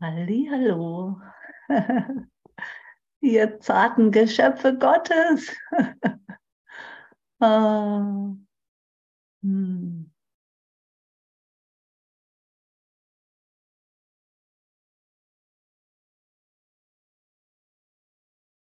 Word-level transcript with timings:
Hallo. 0.00 1.20
Ihr 3.20 3.60
zarten 3.60 4.10
Geschöpfe 4.10 4.76
Gottes. 4.78 5.54
ah. 7.40 8.34
hm. 9.42 10.10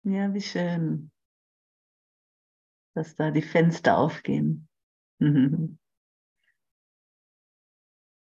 Ja, 0.03 0.31
wie 0.33 0.41
schön, 0.41 1.11
dass 2.93 3.15
da 3.15 3.31
die 3.31 3.41
Fenster 3.41 3.97
aufgehen. 3.97 4.67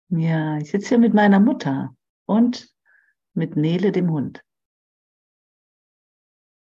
ja, 0.09 0.57
ich 0.57 0.69
sitze 0.71 0.89
hier 0.89 0.99
mit 0.99 1.13
meiner 1.13 1.39
Mutter 1.39 1.95
und 2.25 2.69
mit 3.33 3.55
Nele, 3.55 3.91
dem 3.91 4.11
Hund. 4.11 4.43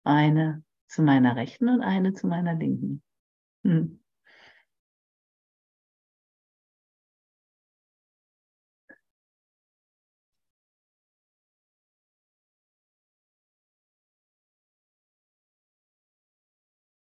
Eine 0.05 0.63
zu 0.87 1.01
meiner 1.01 1.35
Rechten 1.35 1.69
und 1.69 1.81
eine 1.81 2.13
zu 2.13 2.27
meiner 2.27 2.55
Linken. 2.55 3.01
Hm. 3.63 3.99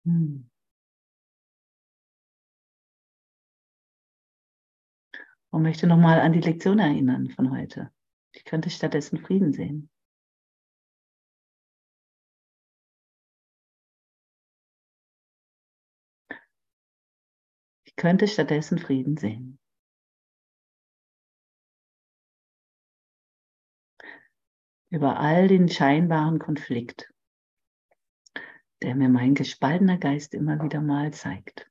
Hm. 0.04 0.44
Und 5.50 5.62
möchte 5.62 5.86
nochmal 5.86 6.20
an 6.20 6.32
die 6.32 6.40
Lektion 6.40 6.78
erinnern 6.80 7.30
von 7.30 7.50
heute. 7.50 7.93
Ich 8.44 8.50
könnte 8.50 8.68
stattdessen 8.68 9.16
Frieden 9.16 9.54
sehen. 9.54 9.88
Ich 17.86 17.96
könnte 17.96 18.28
stattdessen 18.28 18.78
Frieden 18.78 19.16
sehen. 19.16 19.58
Über 24.90 25.18
all 25.18 25.48
den 25.48 25.70
scheinbaren 25.70 26.38
Konflikt, 26.38 27.10
der 28.82 28.94
mir 28.94 29.08
mein 29.08 29.34
gespaltener 29.34 29.96
Geist 29.96 30.34
immer 30.34 30.62
wieder 30.62 30.82
mal 30.82 31.14
zeigt. 31.14 31.70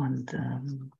Und, 0.00 0.32
ähm, 0.32 0.92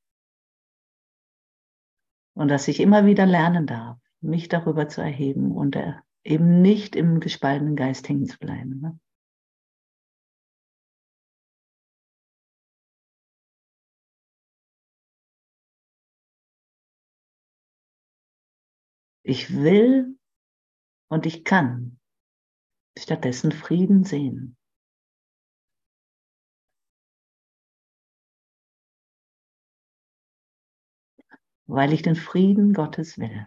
und 2.34 2.48
dass 2.48 2.68
ich 2.68 2.80
immer 2.80 3.06
wieder 3.06 3.24
lernen 3.24 3.66
darf, 3.66 3.98
mich 4.20 4.48
darüber 4.48 4.88
zu 4.88 5.00
erheben 5.00 5.52
und 5.52 5.74
äh, 5.74 5.94
eben 6.22 6.60
nicht 6.60 6.96
im 6.96 7.18
gespaltenen 7.18 7.76
Geist 7.76 8.06
hängen 8.10 8.26
zu 8.26 8.38
bleiben. 8.38 8.78
Ne? 8.82 9.00
Ich 19.22 19.54
will 19.54 20.18
und 21.08 21.24
ich 21.24 21.44
kann 21.44 21.98
stattdessen 22.98 23.50
Frieden 23.50 24.04
sehen. 24.04 24.59
Weil 31.70 31.92
ich 31.92 32.02
den 32.02 32.16
Frieden 32.16 32.72
Gottes 32.72 33.18
will. 33.18 33.46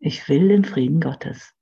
Ich 0.00 0.28
will 0.28 0.48
den 0.48 0.64
Frieden 0.64 1.00
Gottes. 1.00 1.55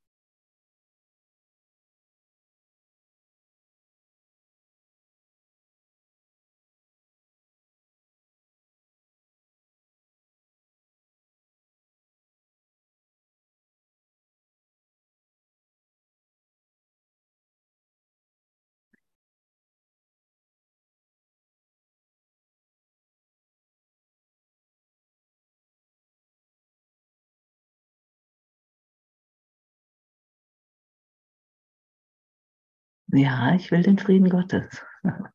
Ja, 33.15 33.55
ich 33.55 33.71
will 33.71 33.83
den 33.83 33.99
Frieden 33.99 34.29
Gottes. 34.29 34.85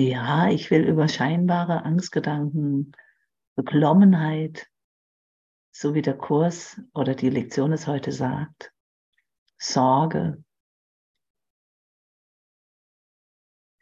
Ja, 0.00 0.48
ich 0.48 0.70
will 0.70 0.88
über 0.88 1.08
scheinbare 1.08 1.84
Angstgedanken, 1.84 2.92
Beklommenheit, 3.54 4.66
so 5.72 5.92
wie 5.92 6.00
der 6.00 6.16
Kurs 6.16 6.80
oder 6.94 7.14
die 7.14 7.28
Lektion 7.28 7.70
es 7.74 7.86
heute 7.86 8.10
sagt, 8.10 8.72
Sorge 9.58 10.42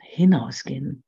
hinausgehen. 0.00 1.04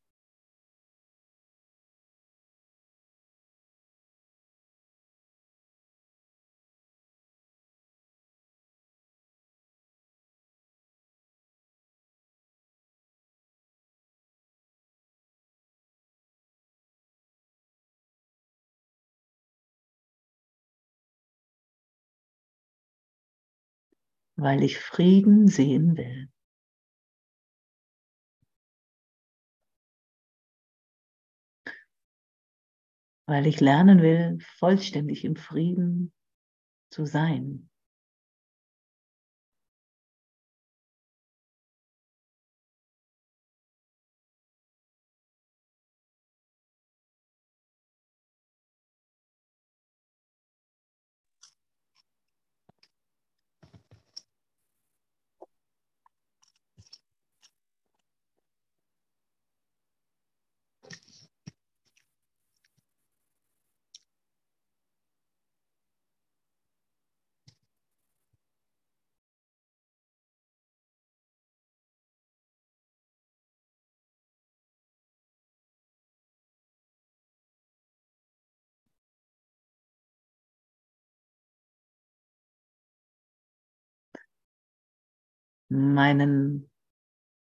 Weil 24.40 24.62
ich 24.62 24.78
Frieden 24.78 25.48
sehen 25.48 25.96
will. 25.96 26.28
Weil 33.26 33.46
ich 33.46 33.60
lernen 33.60 34.02
will, 34.02 34.38
vollständig 34.58 35.24
im 35.24 35.36
Frieden 35.36 36.12
zu 36.90 37.06
sein. 37.06 37.69
Meinen 85.70 86.68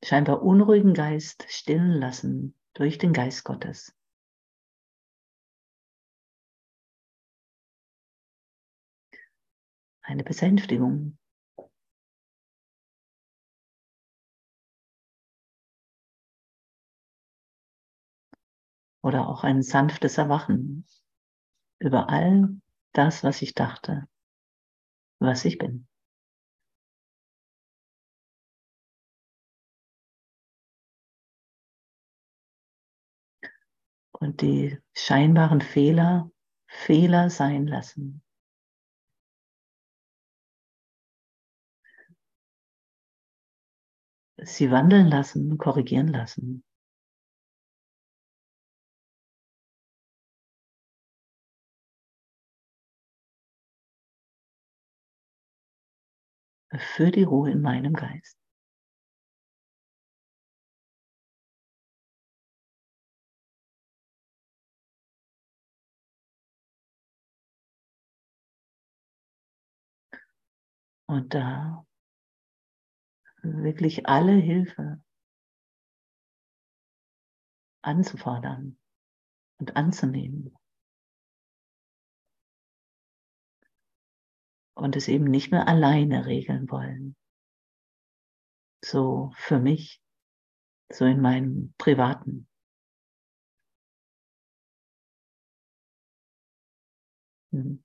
scheinbar 0.04 0.44
unruhigen 0.44 0.94
Geist 0.94 1.46
stillen 1.50 1.94
lassen 1.94 2.54
durch 2.74 2.98
den 2.98 3.14
Geist 3.14 3.44
Gottes. 3.44 3.96
Eine 10.02 10.24
Besänftigung. 10.24 11.18
Oder 19.02 19.30
auch 19.30 19.44
ein 19.44 19.62
sanftes 19.62 20.18
Erwachen 20.18 20.86
über 21.80 22.10
all 22.10 22.50
das, 22.92 23.24
was 23.24 23.42
ich 23.42 23.54
dachte, 23.54 24.08
was 25.20 25.46
ich 25.46 25.58
bin. 25.58 25.89
Und 34.20 34.42
die 34.42 34.78
scheinbaren 34.94 35.62
Fehler 35.62 36.32
Fehler 36.68 37.30
sein 37.30 37.68
lassen. 37.68 38.22
Sie 44.38 44.72
wandeln 44.72 45.08
lassen, 45.08 45.58
korrigieren 45.58 46.08
lassen. 46.08 46.64
für 56.78 57.12
die 57.12 57.24
Ruhe 57.24 57.52
in 57.52 57.62
meinem 57.62 57.94
Geist. 57.94 58.39
Und 71.10 71.34
da 71.34 71.88
wirklich 73.42 74.06
alle 74.06 74.34
Hilfe 74.34 75.02
anzufordern 77.82 78.78
und 79.58 79.76
anzunehmen. 79.76 80.56
und 84.76 84.96
es 84.96 85.10
eben 85.10 85.26
nicht 85.26 85.52
mehr 85.52 85.68
alleine 85.68 86.26
regeln 86.26 86.72
wollen. 86.72 87.18
So 88.84 89.34
für 89.36 89.60
mich, 89.60 90.02
so 90.90 91.04
in 91.04 91.20
meinem 91.20 91.74
privaten. 91.78 92.48
Hm. 97.52 97.84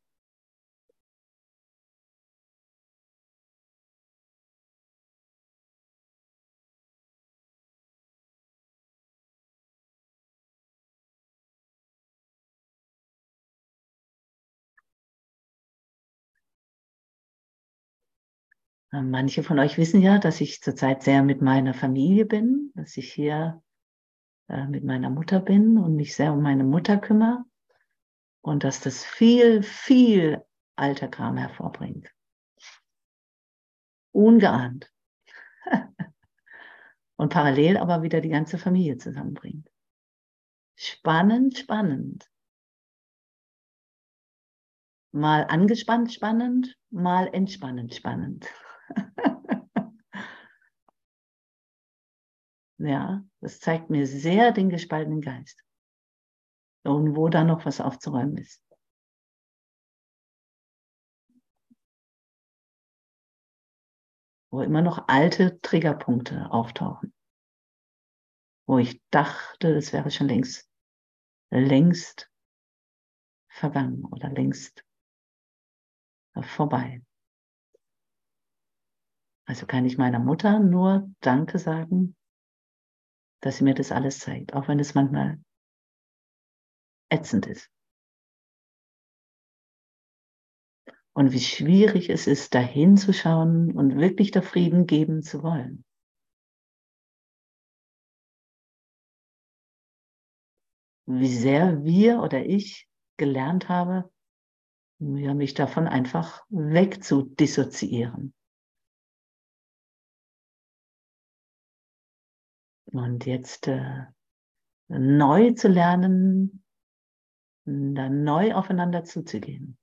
Manche 19.03 19.43
von 19.43 19.59
euch 19.59 19.79
wissen 19.79 20.01
ja, 20.01 20.19
dass 20.19 20.41
ich 20.41 20.61
zurzeit 20.63 21.03
sehr 21.03 21.23
mit 21.23 21.43
meiner 21.43 21.75
Familie 21.75 22.27
bin, 22.27 22.71
dass 22.75 22.97
ich 22.97 23.13
hier 23.13 23.63
äh, 24.49 24.67
mit 24.67 24.85
meiner 24.85 25.11
Mutter 25.11 25.41
bin 25.41 25.79
und 25.79 25.97
mich 25.97 26.15
sehr 26.15 26.33
um 26.33 26.43
meine 26.43 26.65
Mutter 26.65 26.99
kümmere 26.99 27.45
und 28.43 28.63
dass 28.65 28.81
das 28.81 29.05
viel, 29.05 29.63
viel 29.63 30.45
alter 30.77 31.09
Kram 31.09 31.37
hervorbringt. 31.37 32.11
Ungeahnt. 34.13 34.93
und 37.17 37.33
parallel 37.33 37.79
aber 37.79 38.03
wieder 38.03 38.21
die 38.21 38.29
ganze 38.29 38.59
Familie 38.59 38.99
zusammenbringt. 38.99 39.71
Spannend, 40.77 41.57
spannend. 41.59 42.31
Mal 45.13 45.45
angespannt 45.45 46.13
spannend, 46.13 46.77
mal 46.91 47.29
entspannend 47.33 47.95
spannend. 47.95 48.49
ja, 52.79 53.25
das 53.41 53.61
zeigt 53.61 53.91
mir 53.91 54.07
sehr 54.07 54.53
den 54.53 54.71
gespaltenen 54.71 55.21
Geist. 55.21 55.63
Und 56.85 57.17
wo 57.17 57.29
da 57.29 57.45
noch 57.45 57.65
was 57.65 57.81
aufzuräumen 57.81 58.37
ist. 58.37 58.63
Wo 64.51 64.61
immer 64.61 64.83
noch 64.83 65.09
alte 65.09 65.61
Triggerpunkte 65.61 66.51
auftauchen. 66.51 67.13
Wo 68.67 68.79
ich 68.79 69.03
dachte, 69.11 69.75
das 69.75 69.93
wäre 69.93 70.11
schon 70.11 70.29
längst, 70.29 70.69
längst 71.51 72.31
vergangen 73.49 74.05
oder 74.05 74.29
längst 74.29 74.85
vorbei. 76.43 77.03
Also 79.47 79.67
kann 79.67 79.85
ich 79.85 79.99
meiner 79.99 80.19
Mutter 80.19 80.59
nur 80.59 81.11
Danke 81.21 81.59
sagen, 81.59 82.17
dass 83.43 83.59
sie 83.59 83.65
mir 83.65 83.75
das 83.75 83.93
alles 83.93 84.19
zeigt, 84.19 84.55
auch 84.55 84.69
wenn 84.69 84.81
es 84.81 84.95
manchmal 84.95 85.39
ätzend 87.11 87.47
ist. 87.47 87.71
Und 91.13 91.33
wie 91.33 91.41
schwierig 91.41 92.11
es 92.11 92.27
ist, 92.27 92.55
da 92.55 92.59
hinzuschauen 92.59 93.73
und 93.73 93.97
wirklich 93.97 94.31
der 94.33 94.43
Frieden 94.43 94.87
geben 94.87 95.23
zu 95.23 95.43
wollen. 95.43 95.85
Wie 101.07 101.33
sehr 101.33 101.85
wir 101.85 102.21
oder 102.21 102.45
ich 102.45 102.89
gelernt 103.19 103.69
habe, 103.69 104.11
mich 104.99 105.55
davon 105.55 105.87
einfach 105.87 106.45
wegzudissoziieren. 106.49 108.35
Und 112.95 113.27
jetzt 113.27 113.67
äh, 113.67 114.05
neu 114.87 115.51
zu 115.55 115.67
lernen, 115.67 116.65
dann 117.65 118.23
neu 118.23 118.55
aufeinander 118.55 119.03
zuzugehen. 119.03 119.77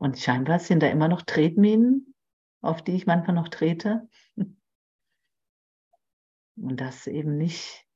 Und 0.00 0.18
scheinbar 0.18 0.58
sind 0.58 0.82
da 0.82 0.88
immer 0.88 1.06
noch 1.06 1.22
Tretminen, 1.22 2.16
auf 2.62 2.82
die 2.82 2.96
ich 2.96 3.06
manchmal 3.06 3.36
noch 3.36 3.46
trete. 3.48 4.08
Und 6.56 6.80
das 6.80 7.06
eben 7.06 7.36
nicht, 7.38 7.86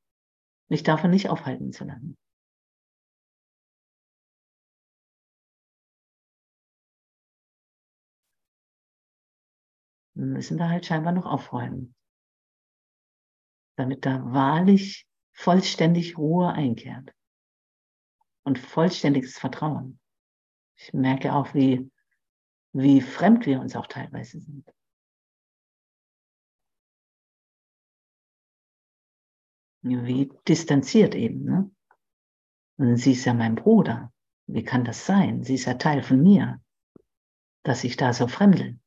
mich 0.68 0.84
davon 0.84 1.10
nicht 1.10 1.28
aufhalten 1.28 1.72
zu 1.72 1.86
lassen. 1.86 2.16
Müssen 10.14 10.56
da 10.56 10.68
halt 10.68 10.86
scheinbar 10.86 11.12
noch 11.12 11.26
aufräumen 11.26 11.95
damit 13.76 14.04
da 14.04 14.22
wahrlich 14.32 15.06
vollständig 15.32 16.18
Ruhe 16.18 16.52
einkehrt 16.52 17.12
und 18.42 18.58
vollständiges 18.58 19.38
Vertrauen. 19.38 19.98
Ich 20.76 20.92
merke 20.92 21.34
auch, 21.34 21.54
wie, 21.54 21.90
wie 22.72 23.00
fremd 23.00 23.46
wir 23.46 23.60
uns 23.60 23.76
auch 23.76 23.86
teilweise 23.86 24.40
sind. 24.40 24.70
Wie 29.82 30.32
distanziert 30.48 31.14
eben. 31.14 31.44
Ne? 31.44 31.70
Und 32.78 32.96
sie 32.96 33.12
ist 33.12 33.24
ja 33.24 33.34
mein 33.34 33.54
Bruder. 33.54 34.12
Wie 34.46 34.64
kann 34.64 34.84
das 34.84 35.06
sein? 35.06 35.42
Sie 35.42 35.54
ist 35.54 35.66
ja 35.66 35.74
Teil 35.74 36.02
von 36.02 36.22
mir, 36.22 36.60
dass 37.62 37.84
ich 37.84 37.96
da 37.96 38.12
so 38.12 38.26
fremdel. 38.26 38.78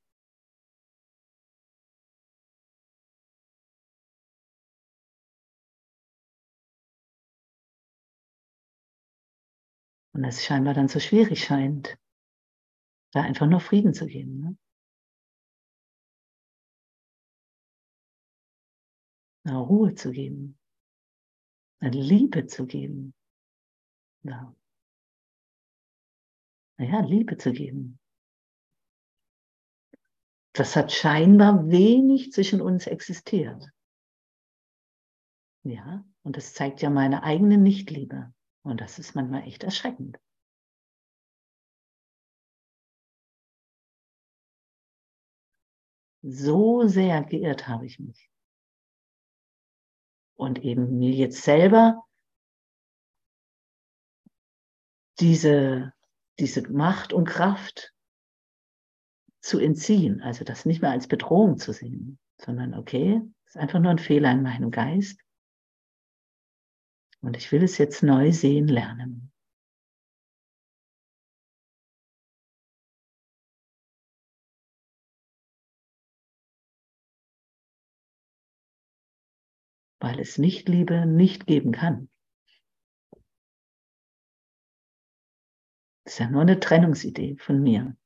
Und 10.19 10.25
es 10.25 10.43
scheinbar 10.43 10.73
dann 10.73 10.89
so 10.89 10.99
schwierig 10.99 11.45
scheint, 11.45 11.97
da 13.13 13.21
einfach 13.21 13.47
nur 13.47 13.61
Frieden 13.61 13.93
zu 13.93 14.05
geben. 14.05 14.41
Ne? 14.41 14.57
Eine 19.45 19.59
Ruhe 19.59 19.95
zu 19.95 20.11
geben, 20.11 20.59
eine 21.79 22.01
Liebe 22.01 22.47
zu 22.47 22.67
geben. 22.67 23.13
Ja. 24.23 24.53
Naja, 26.77 26.99
Liebe 26.99 27.38
zu 27.38 27.53
geben. 27.53 27.97
das 30.51 30.75
hat 30.75 30.91
scheinbar 30.91 31.69
wenig 31.69 32.33
zwischen 32.33 32.59
uns 32.59 32.88
existiert. 32.88 33.69
Ja, 35.63 36.03
und 36.23 36.35
das 36.35 36.53
zeigt 36.53 36.81
ja 36.81 36.89
meine 36.89 37.23
eigene 37.23 37.57
Nichtliebe. 37.57 38.33
Und 38.63 38.82
das 38.82 39.00
ist 39.00 39.16
manchmal 39.16 39.44
echt 39.48 39.63
erschreckend. 39.63 40.20
So 46.22 46.86
sehr 46.88 47.24
geirrt 47.24 47.68
habe 47.68 47.86
ich 47.86 48.00
mich. 48.00 48.30
Und 50.36 50.60
eben 50.60 50.98
mir 50.98 51.12
jetzt 51.12 51.44
selber 51.44 52.04
diese, 55.20 55.94
diese 56.39 56.70
Macht 56.70 57.13
und 57.13 57.25
Kraft 57.25 57.94
zu 59.42 59.60
entziehen, 59.60 60.22
also 60.22 60.44
das 60.44 60.66
nicht 60.66 60.82
mehr 60.82 60.92
als 60.92 61.08
Bedrohung 61.08 61.58
zu 61.58 61.74
sehen, 61.74 62.20
sondern 62.38 62.74
okay, 62.74 63.22
ist 63.46 63.58
einfach 63.58 63.80
nur 63.80 63.92
ein 63.92 64.00
Fehler 64.00 64.32
in 64.32 64.44
meinem 64.44 64.72
Geist. 64.72 65.20
Und 67.21 67.35
ich 67.35 67.51
will 67.51 67.63
es 67.63 67.77
jetzt 67.77 68.01
neu 68.01 68.31
sehen 68.31 68.67
lernen. 68.67 69.31
Weil 80.01 80.19
es 80.21 80.38
nicht 80.38 80.69
Liebe 80.69 81.05
nicht 81.05 81.45
geben 81.45 81.73
kann. 81.73 82.09
Das 86.05 86.13
ist 86.13 86.19
ja 86.19 86.29
nur 86.29 86.41
eine 86.41 86.59
Trennungsidee 86.59 87.35
von 87.38 87.61
mir. 87.61 87.99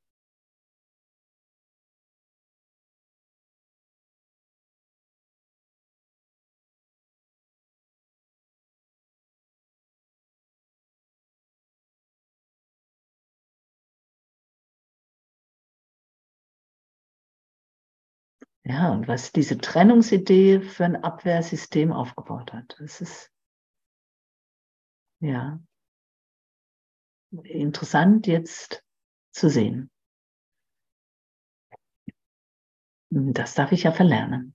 Ja, 18.65 18.91
und 18.91 19.07
was 19.07 19.31
diese 19.31 19.57
Trennungsidee 19.57 20.59
für 20.61 20.83
ein 20.85 21.01
Abwehrsystem 21.03 21.91
aufgebaut 21.93 22.51
hat. 22.53 22.75
Das 22.79 22.99
ist, 23.01 23.31
ja, 25.21 25.59
interessant 27.43 28.27
jetzt 28.27 28.81
zu 29.33 29.49
sehen. 29.49 29.89
Das 33.11 33.53
darf 33.55 33.71
ich 33.71 33.83
ja 33.83 33.93
verlernen. 33.93 34.53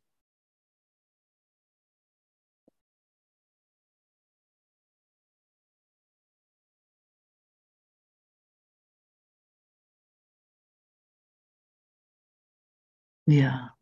Ja. 13.27 13.78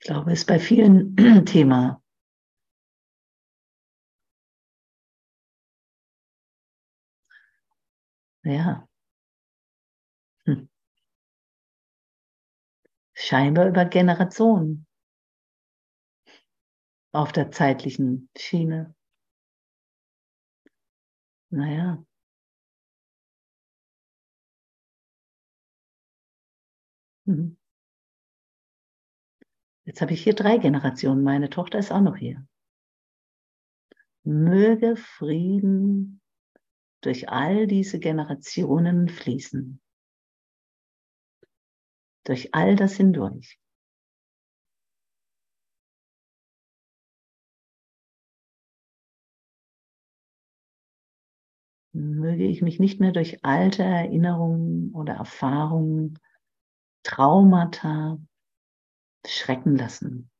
Ich 0.00 0.06
glaube, 0.06 0.32
ist 0.32 0.46
bei 0.46 0.58
vielen 0.60 1.16
Thema. 1.44 2.00
Ja. 8.44 8.88
Hm. 10.46 10.68
Scheinbar 13.14 13.66
über 13.68 13.84
Generationen 13.84 14.86
auf 17.14 17.32
der 17.32 17.50
zeitlichen 17.50 18.28
Schiene. 18.36 18.94
Naja. 21.50 22.04
Mhm. 27.26 27.56
Jetzt 29.88 30.02
habe 30.02 30.12
ich 30.12 30.22
hier 30.22 30.34
drei 30.34 30.58
Generationen. 30.58 31.22
Meine 31.22 31.48
Tochter 31.48 31.78
ist 31.78 31.90
auch 31.90 32.02
noch 32.02 32.16
hier. 32.16 32.46
Möge 34.22 34.96
Frieden 34.96 36.20
durch 37.00 37.30
all 37.30 37.66
diese 37.66 37.98
Generationen 37.98 39.08
fließen. 39.08 39.80
Durch 42.24 42.54
all 42.54 42.76
das 42.76 42.96
hindurch. 42.98 43.58
Möge 51.94 52.44
ich 52.44 52.60
mich 52.60 52.78
nicht 52.78 53.00
mehr 53.00 53.12
durch 53.12 53.42
alte 53.42 53.84
Erinnerungen 53.84 54.92
oder 54.92 55.14
Erfahrungen, 55.14 56.18
Traumata 57.04 58.18
schrecken 59.26 59.76
lassen. 59.76 60.30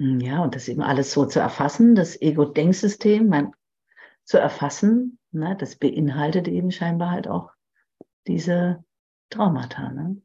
Hm, 0.00 0.20
ja, 0.20 0.42
und 0.42 0.54
das 0.54 0.68
eben 0.68 0.82
alles 0.82 1.12
so 1.12 1.26
zu 1.26 1.40
erfassen, 1.40 1.94
das 1.94 2.20
Ego-Denksystem 2.20 3.52
zu 4.24 4.38
erfassen, 4.38 5.18
ne, 5.30 5.56
das 5.56 5.76
beinhaltet 5.76 6.48
eben 6.48 6.70
scheinbar 6.72 7.10
halt 7.10 7.28
auch 7.28 7.52
diese 8.26 8.84
Traumata. 9.30 9.90
Ne? 9.90 10.20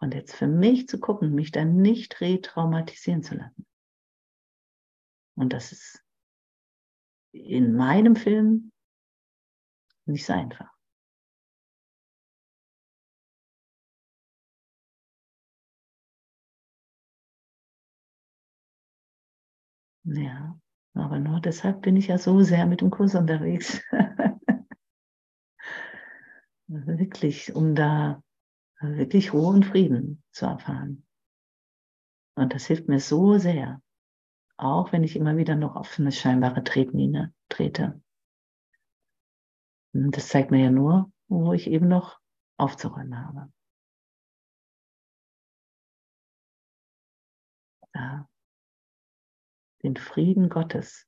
Und 0.00 0.14
jetzt 0.14 0.34
für 0.34 0.48
mich 0.48 0.88
zu 0.88 0.98
gucken, 0.98 1.34
mich 1.34 1.52
dann 1.52 1.76
nicht 1.76 2.20
retraumatisieren 2.20 3.22
zu 3.22 3.36
lassen. 3.36 3.66
Und 5.36 5.52
das 5.52 5.72
ist 5.72 6.01
in 7.32 7.74
meinem 7.74 8.16
Film 8.16 8.72
nicht 10.06 10.24
so 10.24 10.32
einfach. 10.32 10.70
Ja, 20.04 20.58
aber 20.94 21.18
nur 21.18 21.40
deshalb 21.40 21.82
bin 21.82 21.96
ich 21.96 22.08
ja 22.08 22.18
so 22.18 22.42
sehr 22.42 22.66
mit 22.66 22.80
dem 22.80 22.90
Kurs 22.90 23.14
unterwegs. 23.14 23.80
wirklich, 26.66 27.54
um 27.54 27.74
da 27.74 28.22
wirklich 28.80 29.32
Ruhe 29.32 29.48
und 29.48 29.66
Frieden 29.66 30.22
zu 30.32 30.46
erfahren. 30.46 31.06
Und 32.34 32.54
das 32.54 32.66
hilft 32.66 32.88
mir 32.88 32.98
so 33.00 33.38
sehr 33.38 33.81
auch 34.62 34.92
wenn 34.92 35.02
ich 35.02 35.16
immer 35.16 35.36
wieder 35.36 35.56
noch 35.56 35.76
auf 35.76 35.98
eine 35.98 36.12
scheinbare 36.12 36.62
Tretmine 36.62 37.34
trete. 37.48 38.00
Das 39.92 40.28
zeigt 40.28 40.50
mir 40.50 40.64
ja 40.64 40.70
nur, 40.70 41.12
wo 41.28 41.52
ich 41.52 41.66
eben 41.66 41.88
noch 41.88 42.18
aufzuräumen 42.58 43.18
habe. 43.18 43.52
Ja. 47.94 48.28
Den 49.82 49.96
Frieden 49.96 50.48
Gottes 50.48 51.06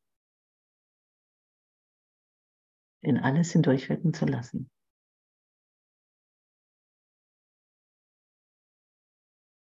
in 3.03 3.19
alles 3.19 3.53
hindurchwirken 3.53 4.13
zu 4.13 4.27
lassen. 4.27 4.71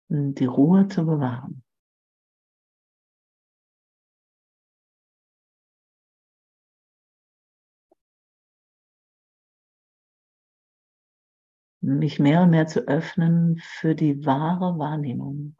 Die 0.09 0.45
Ruhe 0.45 0.87
zu 0.87 1.05
bewahren. 1.05 1.64
Mich 11.85 12.19
mehr 12.19 12.41
und 12.41 12.49
mehr 12.49 12.67
zu 12.67 12.87
öffnen 12.87 13.59
für 13.61 13.95
die 13.95 14.25
wahre 14.25 14.77
Wahrnehmung, 14.79 15.55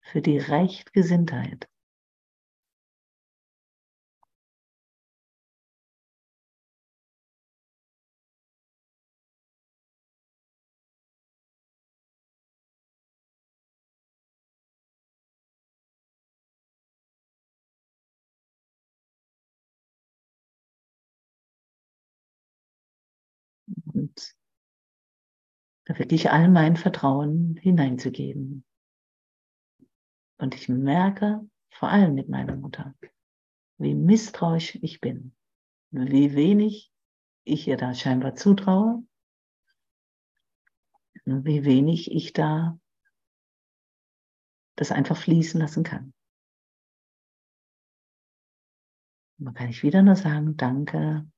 für 0.00 0.22
die 0.22 0.38
Rechtgesinntheit. 0.38 1.68
Wirklich 25.98 26.30
all 26.30 26.48
mein 26.48 26.76
Vertrauen 26.76 27.56
hineinzugeben. 27.56 28.64
Und 30.38 30.54
ich 30.54 30.68
merke, 30.68 31.48
vor 31.70 31.88
allem 31.88 32.14
mit 32.14 32.28
meiner 32.28 32.56
Mutter, 32.56 32.94
wie 33.78 33.94
misstrauisch 33.94 34.76
ich 34.82 35.00
bin, 35.00 35.34
wie 35.90 36.34
wenig 36.34 36.92
ich 37.44 37.66
ihr 37.66 37.76
da 37.76 37.94
scheinbar 37.94 38.34
zutraue, 38.34 39.04
wie 41.24 41.64
wenig 41.64 42.10
ich 42.10 42.32
da 42.32 42.78
das 44.76 44.90
einfach 44.90 45.16
fließen 45.16 45.60
lassen 45.60 45.84
kann. 45.84 46.12
Dann 49.38 49.54
kann 49.54 49.68
ich 49.68 49.82
wieder 49.82 50.02
nur 50.02 50.16
sagen, 50.16 50.56
danke, 50.56 51.28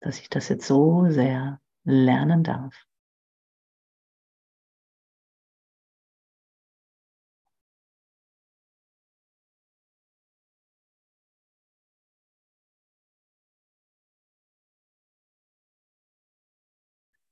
dass 0.00 0.20
ich 0.20 0.28
das 0.28 0.48
jetzt 0.48 0.66
so 0.66 1.10
sehr 1.10 1.60
lernen 1.84 2.42
darf. 2.42 2.86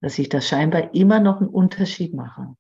Dass 0.00 0.18
ich 0.18 0.28
da 0.28 0.40
scheinbar 0.40 0.94
immer 0.94 1.20
noch 1.20 1.40
einen 1.40 1.50
Unterschied 1.50 2.14
mache. 2.14 2.56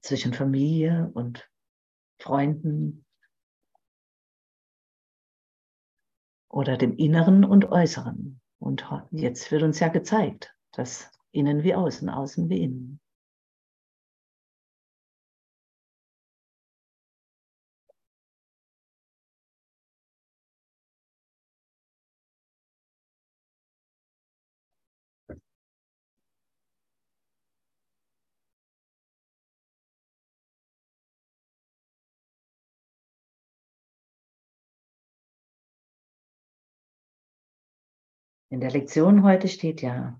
Zwischen 0.00 0.34
Familie 0.34 1.10
und 1.14 1.48
Freunden 2.20 3.04
oder 6.48 6.76
dem 6.76 6.96
Inneren 6.96 7.44
und 7.44 7.66
Äußeren. 7.66 8.40
Und 8.58 8.88
jetzt 9.10 9.50
wird 9.52 9.62
uns 9.62 9.78
ja 9.80 9.88
gezeigt, 9.88 10.54
dass 10.72 11.10
innen 11.30 11.62
wie 11.62 11.74
außen, 11.74 12.08
außen 12.08 12.48
wie 12.48 12.62
innen. 12.62 13.00
In 38.56 38.60
der 38.60 38.70
Lektion 38.70 39.22
heute 39.22 39.48
steht 39.48 39.82
ja, 39.82 40.18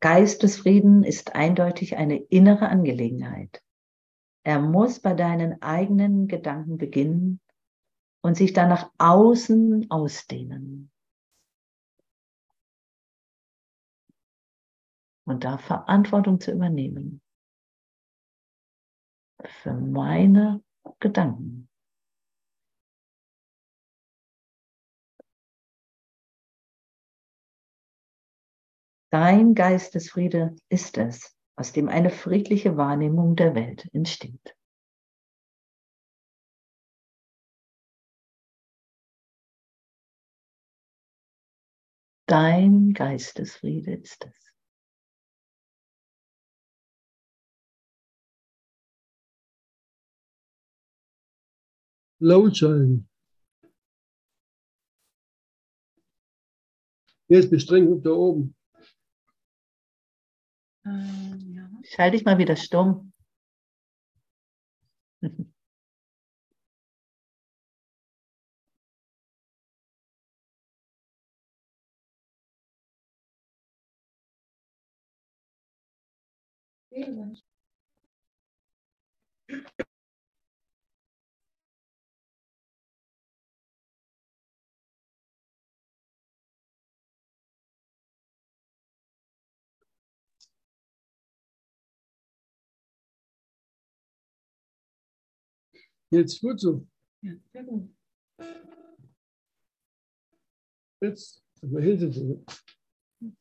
Geistesfrieden 0.00 1.02
ist 1.02 1.34
eindeutig 1.34 1.96
eine 1.96 2.18
innere 2.18 2.68
Angelegenheit. 2.68 3.64
Er 4.44 4.60
muss 4.60 5.00
bei 5.00 5.14
deinen 5.14 5.62
eigenen 5.62 6.28
Gedanken 6.28 6.76
beginnen 6.76 7.40
und 8.20 8.36
sich 8.36 8.52
dann 8.52 8.68
nach 8.68 8.92
außen 8.98 9.90
ausdehnen. 9.90 10.90
Und 15.24 15.44
da 15.44 15.56
Verantwortung 15.56 16.38
zu 16.38 16.52
übernehmen 16.52 17.22
für 19.62 19.72
meine 19.72 20.62
Gedanken. 21.00 21.70
Dein 29.12 29.54
Geistesfriede 29.54 30.56
ist 30.70 30.96
es, 30.96 31.36
aus 31.54 31.74
dem 31.74 31.90
eine 31.90 32.08
friedliche 32.08 32.78
Wahrnehmung 32.78 33.36
der 33.36 33.54
Welt 33.54 33.86
entsteht. 33.92 34.56
Dein 42.26 42.94
Geistesfriede 42.94 43.92
ist 43.92 44.24
es. 44.24 44.54
Laut 52.18 52.56
sein. 52.56 53.06
Jetzt 57.28 57.50
bestreng 57.50 58.00
da 58.02 58.10
oben. 58.12 58.56
Ähm, 60.86 61.54
ja. 61.54 61.68
Schalte 61.82 62.16
dich 62.16 62.24
mal 62.24 62.38
wieder 62.38 62.54
stumm. 62.56 63.12
Jetzt 96.12 96.42
gut 96.42 96.60
so. 96.60 96.86
Jetzt, 101.00 101.42
aber 101.62 101.80
hinter 101.80 102.12
so. 102.12 102.44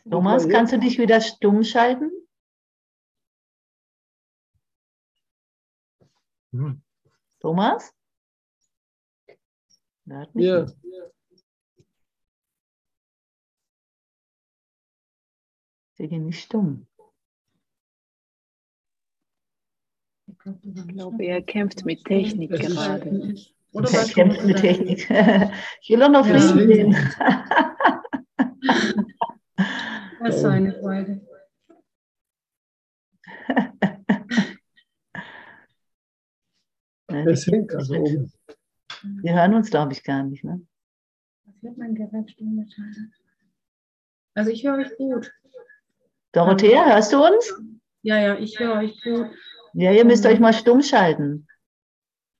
Thomas, 0.09 0.47
kannst 0.47 0.71
du 0.71 0.79
dich 0.79 0.97
wieder 0.97 1.19
stumm 1.19 1.65
schalten? 1.65 2.09
Ja. 6.53 6.77
Thomas? 7.41 7.93
Ja. 10.05 10.65
Sie 15.93 16.07
gehen 16.07 16.25
nicht 16.25 16.41
stumm. 16.43 16.87
Ich 20.45 20.87
glaube, 20.87 21.23
er 21.23 21.41
kämpft 21.41 21.85
mit 21.85 22.03
Technik 22.05 22.51
gerade. 22.51 23.35
Oder 23.73 23.89
Er 23.89 23.93
was 23.93 24.13
kämpft 24.13 24.43
mit 24.43 24.57
Technik. 24.57 25.09
Ich 25.81 25.89
will 25.89 25.99
Ja. 25.99 26.23
Frieden 26.23 26.67
sehen. 26.67 26.95
Das 30.23 30.35
ist 30.35 30.41
seine 30.41 30.71
Freude. 30.73 31.19
Es 37.07 37.47
hängt 37.47 37.73
also 37.73 37.95
oben. 37.95 38.31
Wir 39.03 39.33
hören 39.33 39.55
uns, 39.55 39.69
glaube 39.71 39.93
ich, 39.93 40.03
gar 40.03 40.23
nicht. 40.23 40.43
Ne? 40.43 40.61
Was 41.45 41.63
wird 41.63 41.77
mein 41.77 41.95
Gerät 41.95 42.29
stumm 42.29 42.63
geschaltet? 42.63 43.11
Also 44.35 44.51
ich 44.51 44.63
höre 44.63 44.77
euch 44.77 44.95
gut. 44.95 45.31
Dorothea, 46.33 46.85
hörst 46.85 47.11
du 47.11 47.25
uns? 47.25 47.53
Ja, 48.03 48.19
ja, 48.19 48.37
ich 48.37 48.59
höre 48.59 48.75
euch 48.75 49.01
gut. 49.01 49.27
Ja, 49.73 49.91
ihr 49.91 50.05
müsst 50.05 50.25
euch 50.25 50.39
mal 50.39 50.53
stumm 50.53 50.81
schalten. 50.81 51.47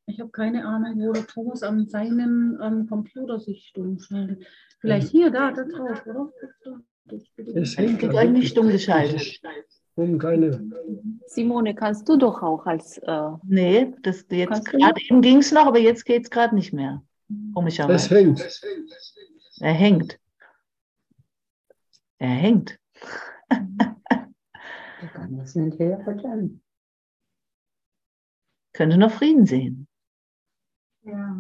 Ich 0.08 0.20
habe 0.20 0.32
keine 0.32 0.66
Ahnung, 0.66 1.00
wo 1.00 1.14
der 1.14 1.26
Thomas 1.26 1.64
an 1.64 1.88
seinem 1.88 2.60
ähm, 2.62 2.88
Computer 2.88 3.40
sich 3.40 3.68
stumm 3.68 4.00
schaltet. 4.00 4.46
Vielleicht 4.80 5.10
hier, 5.10 5.30
da, 5.32 5.52
da 5.52 5.64
drauf, 5.64 6.06
oder? 6.06 6.32
Es 7.06 7.72
Ich 7.72 7.78
hängt 7.78 8.04
euch 8.04 8.30
nicht 8.30 8.50
stumm 8.50 8.70
geschaltet. 8.70 9.40
oben 9.96 10.18
keine. 10.18 10.70
Simone, 11.28 11.76
kannst 11.76 12.08
du 12.10 12.18
doch 12.18 12.42
auch 12.42 12.66
als 12.66 12.98
äh, 13.00 13.30
Nee, 13.44 13.94
das 14.02 14.26
jetzt 14.30 14.66
gerade 14.66 15.00
eben 15.02 15.22
ging 15.22 15.38
es 15.38 15.52
noch, 15.52 15.66
aber 15.66 15.80
jetzt 15.80 16.06
geht 16.06 16.24
es 16.24 16.30
gerade 16.30 16.56
nicht 16.56 16.74
mehr. 16.74 17.04
Es 17.30 17.54
Komischerweise. 17.54 18.16
hängt. 18.16 18.62
Er 19.62 19.74
hängt. 19.74 20.20
Er 22.18 22.30
hängt. 22.30 22.80
Ich 25.04 25.14
kann 25.14 25.38
das 25.38 25.56
nicht 25.56 25.80
hören. 25.80 26.62
Könnte 28.82 28.98
noch 28.98 29.12
Frieden 29.12 29.46
sehen. 29.46 29.88
Ja. 31.04 31.38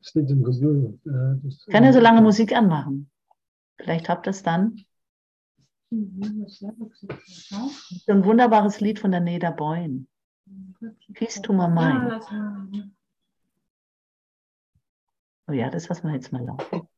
Das- 0.00 1.66
Kann 1.66 1.84
er 1.84 1.92
so 1.92 2.00
lange 2.00 2.22
Musik 2.22 2.52
anmachen? 2.56 3.10
Vielleicht 3.76 4.08
habt 4.08 4.26
ihr 4.26 4.30
es 4.30 4.42
dann. 4.42 4.82
So. 5.90 7.70
Ein 8.06 8.24
wunderbares 8.24 8.80
Lied 8.80 8.98
von 9.00 9.10
der 9.10 9.20
Neda 9.20 9.50
Boyen. 9.50 10.08
Peace 11.12 11.42
to 11.42 11.52
my 11.52 11.68
mind. 11.68 12.22
Oh 15.46 15.52
ja, 15.52 15.68
das 15.68 15.90
lassen 15.90 16.06
wir 16.06 16.14
jetzt 16.14 16.32
mal 16.32 16.42
laufen. 16.42 16.88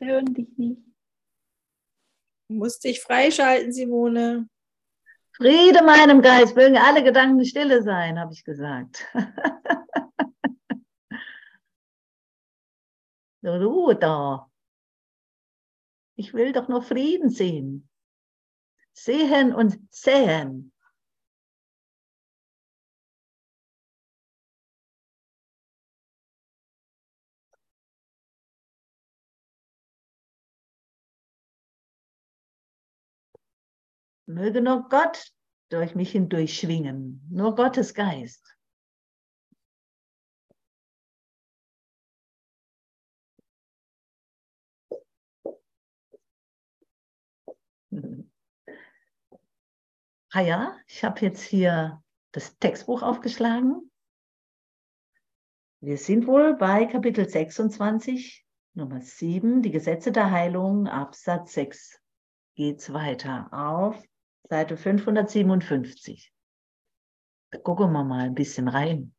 Wir 0.00 0.08
hören 0.08 0.34
dich 0.34 0.48
nicht. 0.58 0.82
Du 2.48 2.56
musst 2.56 2.84
dich 2.84 3.00
freischalten, 3.00 3.72
Simone. 3.72 4.48
Friede 5.32 5.82
meinem 5.82 6.20
Geist, 6.22 6.54
mögen 6.54 6.76
alle 6.76 7.02
Gedanken 7.02 7.44
stille 7.44 7.82
sein, 7.82 8.18
habe 8.18 8.32
ich 8.32 8.44
gesagt. 8.44 9.06
Ruhe 13.42 13.96
da. 13.96 14.50
Ich 16.16 16.34
will 16.34 16.52
doch 16.52 16.68
nur 16.68 16.82
Frieden 16.82 17.30
sehen. 17.30 17.88
Sehen 18.92 19.54
und 19.54 19.78
sehen. 19.90 20.72
Möge 34.26 34.60
nur 34.60 34.88
Gott 34.88 35.32
durch 35.68 35.94
mich 35.94 36.10
hindurch 36.10 36.58
schwingen, 36.58 37.24
nur 37.30 37.54
Gottes 37.54 37.94
Geist. 37.94 38.56
Ah 50.32 50.40
ja, 50.40 50.76
ich 50.86 51.04
habe 51.04 51.20
jetzt 51.20 51.42
hier 51.42 52.02
das 52.32 52.58
Textbuch 52.58 53.02
aufgeschlagen. 53.02 53.90
Wir 55.80 55.96
sind 55.96 56.26
wohl 56.26 56.54
bei 56.56 56.84
Kapitel 56.86 57.28
26, 57.28 58.44
Nummer 58.74 59.00
7, 59.00 59.62
die 59.62 59.70
Gesetze 59.70 60.10
der 60.10 60.30
Heilung, 60.30 60.88
Absatz 60.88 61.52
6. 61.52 62.00
Geht's 62.56 62.92
weiter 62.92 63.48
auf 63.52 64.02
Seite 64.48 64.76
557. 64.76 66.32
Da 67.50 67.58
gucken 67.58 67.92
wir 67.92 68.04
mal 68.04 68.26
ein 68.26 68.34
bisschen 68.34 68.68
rein. 68.68 69.14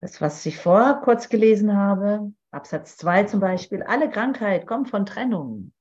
Das, 0.00 0.20
was 0.20 0.46
ich 0.46 0.56
vorher 0.56 1.00
kurz 1.04 1.28
gelesen 1.28 1.76
habe, 1.76 2.32
Absatz 2.52 2.96
2 2.96 3.24
zum 3.24 3.40
Beispiel, 3.40 3.82
alle 3.82 4.08
Krankheit 4.08 4.66
kommt 4.66 4.88
von 4.88 5.04
Trennung. 5.04 5.72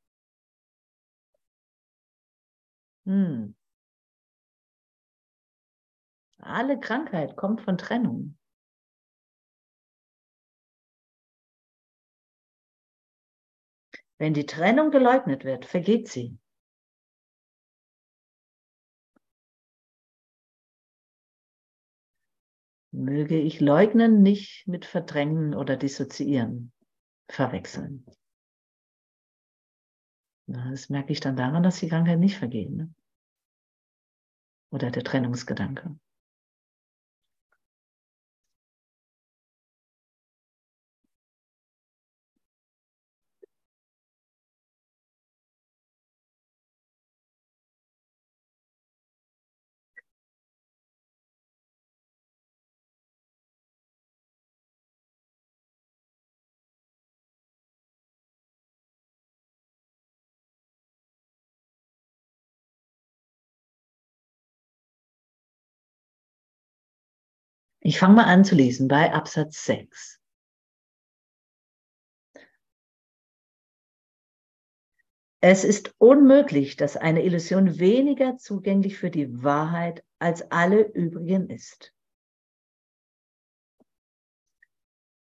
Hm. 3.06 3.56
Alle 6.40 6.80
Krankheit 6.80 7.36
kommt 7.36 7.62
von 7.62 7.78
Trennung. 7.78 8.39
Wenn 14.20 14.34
die 14.34 14.46
Trennung 14.46 14.92
geleugnet 14.92 15.46
wird, 15.46 15.66
vergeht 15.66 16.10
sie. 16.10 16.38
Möge 22.92 23.40
ich 23.40 23.62
leugnen 23.62 24.22
nicht 24.22 24.68
mit 24.68 24.86
verdrängen 24.86 25.56
oder 25.56 25.78
dissoziieren, 25.78 26.74
verwechseln. 27.30 28.06
Das 30.48 30.90
merke 30.90 31.14
ich 31.14 31.22
dann 31.22 31.38
daran, 31.38 31.64
dass 31.64 31.80
die 31.80 31.88
Krankheit 31.88 32.20
nicht 32.20 32.38
vergehen. 32.38 32.76
Ne? 32.76 32.94
Oder 34.72 34.92
der 34.92 35.04
Trennungsgedanke. 35.04 35.96
Ich 67.82 68.00
fange 68.00 68.16
mal 68.16 68.26
an 68.26 68.44
zu 68.44 68.56
lesen 68.56 68.88
bei 68.88 69.14
Absatz 69.14 69.64
6. 69.66 70.20
Es 75.42 75.64
ist 75.64 75.96
unmöglich, 75.98 76.76
dass 76.76 76.98
eine 76.98 77.24
Illusion 77.24 77.80
weniger 77.80 78.38
zugänglich 78.38 78.98
für 78.98 79.10
die 79.10 79.42
Wahrheit 79.42 80.04
als 80.20 80.52
alle 80.52 80.82
übrigen 80.82 81.50
ist. 81.50 81.94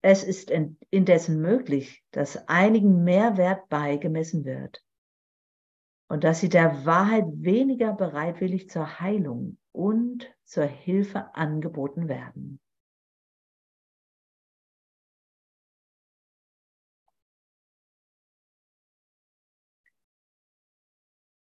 Es 0.01 0.23
ist 0.23 0.51
indessen 0.89 1.41
möglich, 1.41 2.03
dass 2.11 2.47
einigen 2.47 3.03
mehr 3.03 3.37
Wert 3.37 3.69
beigemessen 3.69 4.45
wird 4.45 4.83
und 6.09 6.23
dass 6.23 6.39
sie 6.39 6.49
der 6.49 6.85
Wahrheit 6.85 7.25
weniger 7.27 7.93
bereitwillig 7.93 8.69
zur 8.69 8.99
Heilung 8.99 9.59
und 9.71 10.33
zur 10.47 10.65
Hilfe 10.65 11.35
angeboten 11.35 12.07
werden. 12.07 12.59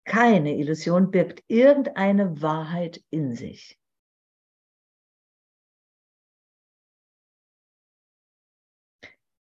Keine 0.07 0.57
Illusion 0.57 1.11
birgt 1.11 1.43
irgendeine 1.49 2.41
Wahrheit 2.41 3.03
in 3.11 3.35
sich. 3.35 3.79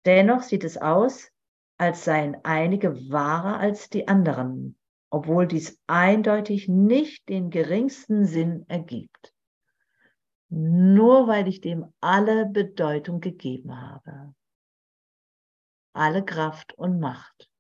Dennoch 0.05 0.43
sieht 0.43 0.65
es 0.65 0.77
aus, 0.77 1.31
als 1.79 2.05
seien 2.05 2.37
einige 2.45 3.11
wahrer 3.11 3.59
als 3.59 3.89
die 3.89 4.09
anderen, 4.09 4.77
obwohl 5.11 5.47
dies 5.47 5.81
eindeutig 5.87 6.69
nicht 6.69 7.29
den 7.29 7.51
geringsten 7.51 8.25
Sinn 8.27 8.65
ergibt. 8.69 9.32
Nur 10.55 11.29
weil 11.29 11.49
ich 11.49 11.63
dem 11.63 11.95
alle 12.01 12.45
Bedeutung 12.45 13.23
gegeben 13.23 13.81
habe, 13.81 14.35
alle 15.95 16.23
Kraft 16.23 16.75
und 16.75 17.01
Macht. 17.01 17.51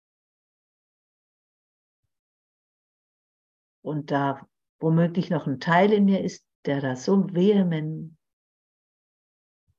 Und 3.81 4.11
da 4.11 4.46
womöglich 4.78 5.31
noch 5.31 5.46
ein 5.46 5.59
Teil 5.59 5.90
in 5.90 6.05
mir 6.05 6.22
ist, 6.22 6.44
der 6.66 6.83
da 6.83 6.94
so 6.94 7.33
vehement, 7.33 8.14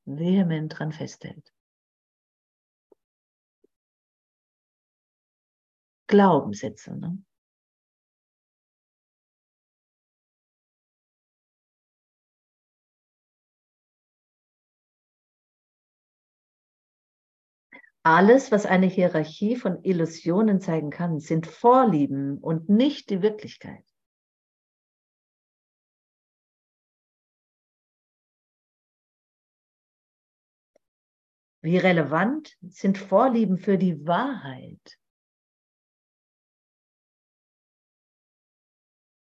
vehement 0.05 0.79
dran 0.79 0.91
festhält. 0.91 1.53
Glaubenssätze. 6.07 6.95
Ne? 6.95 7.23
Alles, 18.05 18.51
was 18.51 18.65
eine 18.65 18.87
Hierarchie 18.87 19.55
von 19.55 19.81
Illusionen 19.83 20.59
zeigen 20.59 20.89
kann, 20.89 21.19
sind 21.21 21.47
Vorlieben 21.47 22.37
und 22.37 22.67
nicht 22.67 23.09
die 23.09 23.21
Wirklichkeit. 23.21 23.85
Wie 31.61 31.77
relevant 31.77 32.57
sind 32.61 32.97
Vorlieben 32.97 33.57
für 33.57 33.77
die 33.77 34.05
Wahrheit? 34.05 34.99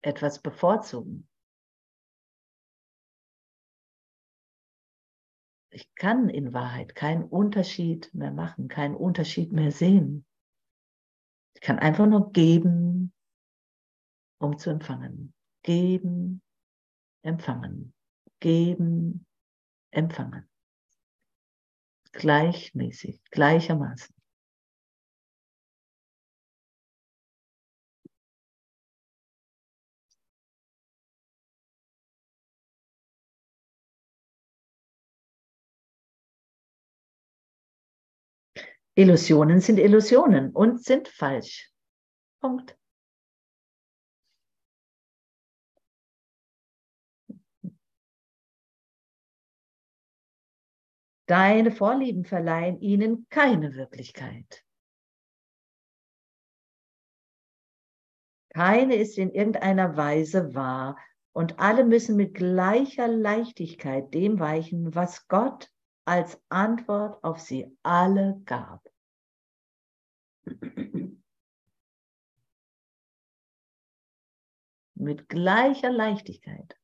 Etwas 0.03 0.43
bevorzugen. 0.43 1.27
Ich 5.77 5.95
kann 5.95 6.31
in 6.31 6.55
Wahrheit 6.55 6.95
keinen 6.95 7.25
Unterschied 7.25 8.09
mehr 8.15 8.31
machen, 8.31 8.67
keinen 8.67 8.97
Unterschied 8.97 9.53
mehr 9.53 9.71
sehen. 9.71 10.25
Ich 11.53 11.61
kann 11.61 11.79
einfach 11.79 12.07
nur 12.07 12.33
geben, 12.33 13.13
um 14.39 14.57
zu 14.57 14.71
empfangen. 14.71 15.35
Geben, 15.63 16.41
empfangen. 17.21 17.93
Geben, 18.41 19.27
empfangen. 19.91 20.49
Gleichmäßig, 22.13 23.21
gleichermaßen. 23.31 24.16
Illusionen 38.99 39.61
sind 39.61 39.79
Illusionen 39.79 40.53
und 40.53 40.83
sind 40.83 41.09
falsch. 41.09 41.71
Punkt. 42.41 42.79
Deine 51.27 51.73
Vorlieben 51.73 52.25
verleihen 52.25 52.81
ihnen 52.81 53.27
keine 53.29 53.75
Wirklichkeit. 53.75 54.65
Keine 58.55 58.95
ist 58.95 59.19
in 59.19 59.31
irgendeiner 59.31 59.99
Weise 59.99 60.55
wahr 60.55 60.99
und 61.35 61.59
alle 61.59 61.85
müssen 61.85 62.17
mit 62.17 62.35
gleicher 62.35 63.09
Leichtigkeit 63.09 64.15
dem 64.15 64.39
weichen, 64.39 64.95
was 64.95 65.29
Gott 65.29 65.71
als 66.07 66.41
Antwort 66.49 67.23
auf 67.25 67.41
sie 67.41 67.77
alle 67.83 68.41
gab. 68.45 68.89
Mit 74.95 75.29
gleicher 75.29 75.91
Leichtigkeit. 75.91 76.79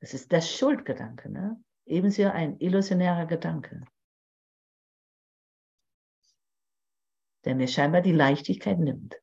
Das 0.00 0.14
ist 0.14 0.32
der 0.32 0.40
Schuldgedanke, 0.40 1.30
ne? 1.30 1.62
ebenso 1.84 2.24
ein 2.30 2.58
illusionärer 2.58 3.26
Gedanke, 3.26 3.84
der 7.44 7.54
mir 7.54 7.68
scheinbar 7.68 8.00
die 8.00 8.12
Leichtigkeit 8.12 8.78
nimmt. 8.78 9.20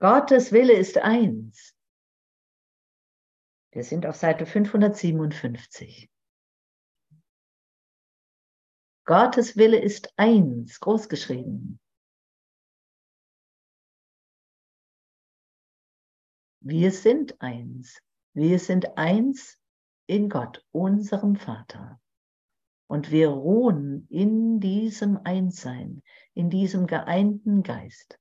Gottes 0.00 0.52
Wille 0.52 0.74
ist 0.74 0.96
eins. 0.98 1.74
Wir 3.72 3.82
sind 3.82 4.06
auf 4.06 4.14
Seite 4.14 4.46
557. 4.46 6.08
Gottes 9.04 9.56
Wille 9.56 9.80
ist 9.80 10.12
eins, 10.16 10.78
großgeschrieben. 10.78 11.80
Wir 16.60 16.92
sind 16.92 17.40
eins. 17.40 18.00
Wir 18.34 18.60
sind 18.60 18.96
eins 18.96 19.58
in 20.06 20.28
Gott, 20.28 20.64
unserem 20.70 21.34
Vater. 21.34 22.00
Und 22.86 23.10
wir 23.10 23.30
ruhen 23.30 24.06
in 24.10 24.60
diesem 24.60 25.18
Einssein, 25.24 26.04
in 26.34 26.50
diesem 26.50 26.86
geeinten 26.86 27.64
Geist. 27.64 28.20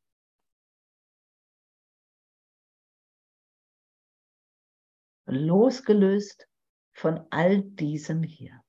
Losgelöst 5.27 6.47
von 6.93 7.25
all 7.29 7.61
diesem 7.61 8.23
hier. 8.23 8.63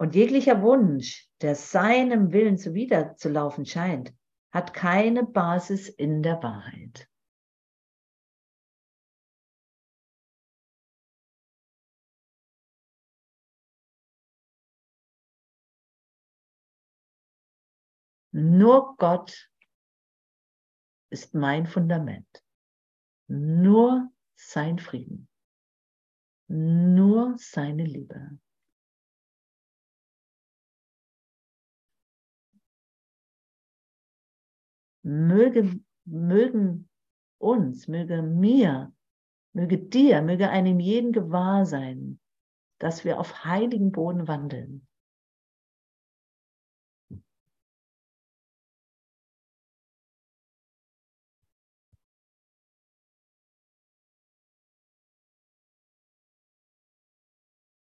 Und 0.00 0.14
jeglicher 0.14 0.62
Wunsch, 0.62 1.28
der 1.42 1.54
seinem 1.54 2.32
Willen 2.32 2.56
zuwiderzulaufen 2.56 3.66
scheint, 3.66 4.14
hat 4.50 4.72
keine 4.72 5.24
Basis 5.24 5.90
in 5.90 6.22
der 6.22 6.42
Wahrheit. 6.42 7.09
Nur 18.40 18.96
Gott 18.96 19.50
ist 21.10 21.34
mein 21.34 21.66
Fundament. 21.66 22.42
Nur 23.28 24.10
sein 24.34 24.78
Frieden. 24.78 25.28
Nur 26.48 27.34
seine 27.36 27.84
Liebe. 27.84 28.38
Möge, 35.02 35.78
mögen 36.06 36.88
uns, 37.38 37.88
möge 37.88 38.22
mir, 38.22 38.94
möge 39.52 39.78
dir, 39.78 40.22
möge 40.22 40.48
einem 40.48 40.80
jeden 40.80 41.12
gewahr 41.12 41.66
sein, 41.66 42.18
dass 42.78 43.04
wir 43.04 43.20
auf 43.20 43.44
heiligen 43.44 43.92
Boden 43.92 44.28
wandeln 44.28 44.86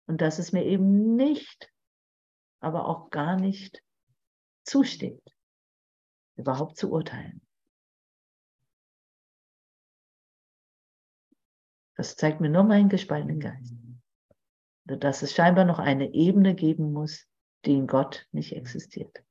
Und 0.06 0.20
dass 0.20 0.38
es 0.38 0.52
mir 0.52 0.64
eben 0.64 1.16
nicht, 1.16 1.72
aber 2.60 2.86
auch 2.86 3.10
gar 3.10 3.36
nicht 3.36 3.82
zusteht, 4.64 5.22
überhaupt 6.36 6.76
zu 6.76 6.90
urteilen. 6.90 7.40
Das 11.96 12.16
zeigt 12.16 12.40
mir 12.40 12.50
nur 12.50 12.64
meinen 12.64 12.88
gespaltenen 12.88 13.40
Geist. 13.40 13.74
Dass 14.84 15.22
es 15.22 15.32
scheinbar 15.32 15.64
noch 15.64 15.78
eine 15.78 16.12
Ebene 16.12 16.54
geben 16.54 16.92
muss, 16.92 17.26
die 17.64 17.74
in 17.74 17.86
Gott 17.86 18.26
nicht 18.32 18.52
existiert. 18.52 19.24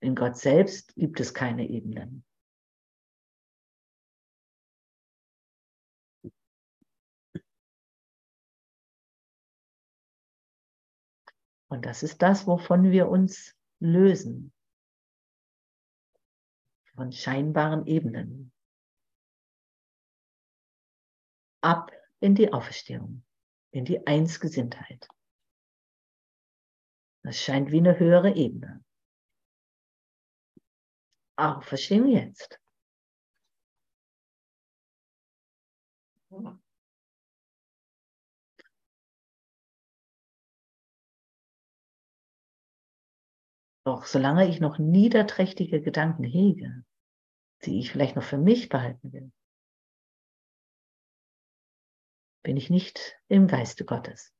In 0.00 0.14
Gott 0.14 0.36
selbst 0.36 0.94
gibt 0.94 1.20
es 1.20 1.34
keine 1.34 1.68
Ebenen. 1.68 2.24
Und 11.72 11.86
das 11.86 12.02
ist 12.02 12.20
das, 12.20 12.46
wovon 12.46 12.90
wir 12.90 13.08
uns 13.08 13.56
lösen. 13.80 14.52
Von 16.94 17.12
scheinbaren 17.12 17.86
Ebenen. 17.86 18.52
Ab 21.62 21.90
in 22.20 22.34
die 22.34 22.52
Auferstehung, 22.52 23.24
in 23.70 23.86
die 23.86 24.06
Einsgesinntheit. 24.06 25.08
Das 27.22 27.40
scheint 27.40 27.72
wie 27.72 27.78
eine 27.78 27.98
höhere 27.98 28.34
Ebene. 28.34 28.84
Auferstehung 31.36 32.08
jetzt. 32.08 32.60
Doch 43.84 44.06
solange 44.06 44.48
ich 44.48 44.60
noch 44.60 44.78
niederträchtige 44.78 45.82
Gedanken 45.82 46.24
hege, 46.24 46.84
die 47.64 47.80
ich 47.80 47.90
vielleicht 47.90 48.14
noch 48.14 48.22
für 48.22 48.38
mich 48.38 48.68
behalten 48.68 49.12
will, 49.12 49.32
bin 52.44 52.56
ich 52.56 52.70
nicht 52.70 53.18
im 53.28 53.48
Geiste 53.48 53.84
Gottes. 53.84 54.32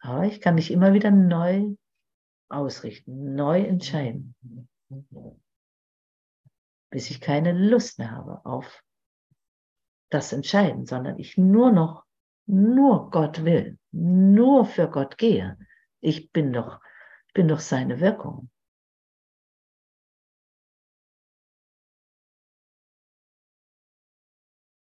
Aber 0.00 0.24
ich 0.24 0.40
kann 0.40 0.54
mich 0.54 0.70
immer 0.70 0.92
wieder 0.94 1.10
neu 1.10 1.74
ausrichten, 2.48 3.34
neu 3.34 3.62
entscheiden, 3.62 4.36
bis 6.90 7.10
ich 7.10 7.20
keine 7.20 7.52
Lust 7.52 7.98
mehr 7.98 8.12
habe 8.12 8.44
auf 8.46 8.82
das 10.10 10.32
Entscheiden, 10.32 10.86
sondern 10.86 11.18
ich 11.18 11.36
nur 11.36 11.72
noch 11.72 12.06
nur 12.48 13.10
Gott 13.10 13.44
will, 13.44 13.78
nur 13.96 14.66
für 14.66 14.90
Gott 14.90 15.16
gehe, 15.16 15.58
ich 16.00 16.30
bin 16.30 16.52
doch, 16.52 16.80
bin 17.32 17.48
doch 17.48 17.60
seine 17.60 18.00
Wirkung. 18.00 18.50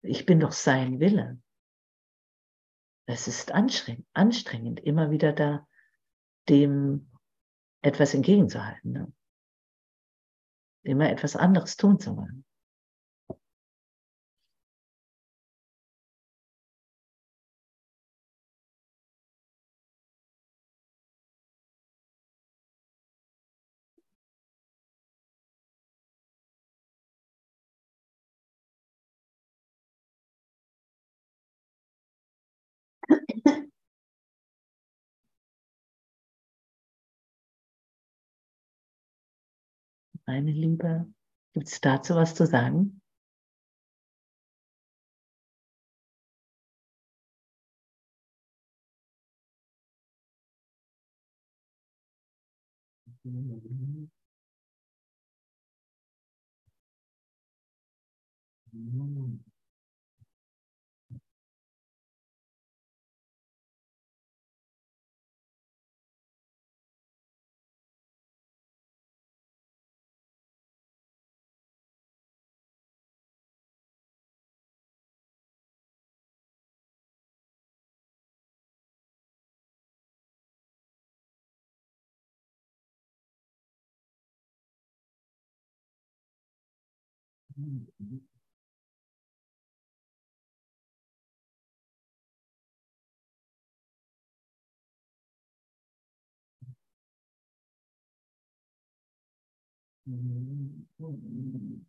Ich 0.02 0.26
bin 0.26 0.40
doch 0.40 0.52
sein 0.52 1.00
Wille. 1.00 1.42
Es 3.06 3.28
ist 3.28 3.52
anstrengend, 3.52 4.08
anstrengend 4.14 4.80
immer 4.80 5.12
wieder 5.12 5.32
da 5.32 5.68
dem 6.50 7.12
etwas 7.82 8.14
entgegenzuhalten. 8.14 8.92
Ne? 8.92 9.14
Immer 10.84 11.10
etwas 11.10 11.36
anderes 11.36 11.78
tun 11.78 12.00
zu 12.00 12.18
wollen. 12.18 12.46
Meine 40.26 40.52
Liebe. 40.52 41.08
Gibt 41.54 41.68
es 41.68 41.82
dazu 41.82 42.16
was 42.16 42.36
zu 42.36 42.46
sagen? 42.46 43.02
음, 87.64 87.88
음, 100.08 100.88
음, 100.98 101.86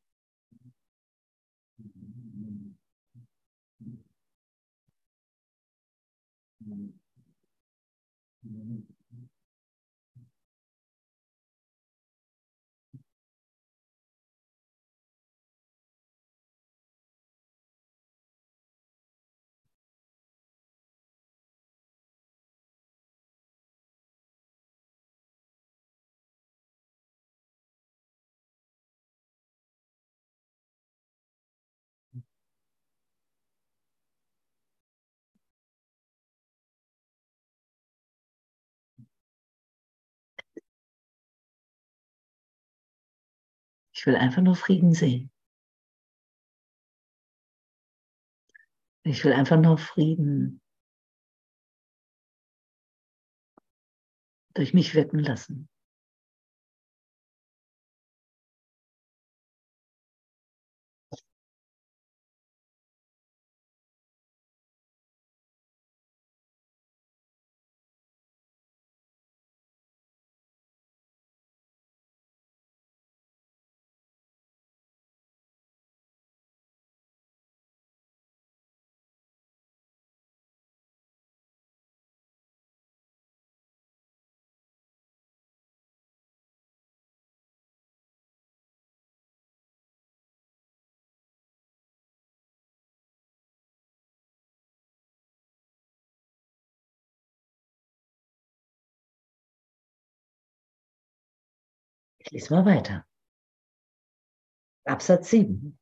음, 6.67 6.93
음, 8.47 8.94
Ich 43.95 44.07
will 44.07 44.17
einfach 44.17 44.43
nur 44.43 44.57
Frieden 44.57 44.93
sehen. 44.93 45.31
Ich 49.05 49.25
will 49.25 49.33
einfach 49.33 49.61
nur 49.61 49.79
Frieden 49.79 50.61
durch 54.55 54.75
mich 54.75 54.95
wirken 54.95 55.19
lassen. 55.19 55.69
Ich 102.25 102.31
lese 102.31 102.55
mal 102.55 102.65
weiter. 102.65 103.07
Absatz 104.85 105.29
7. 105.29 105.79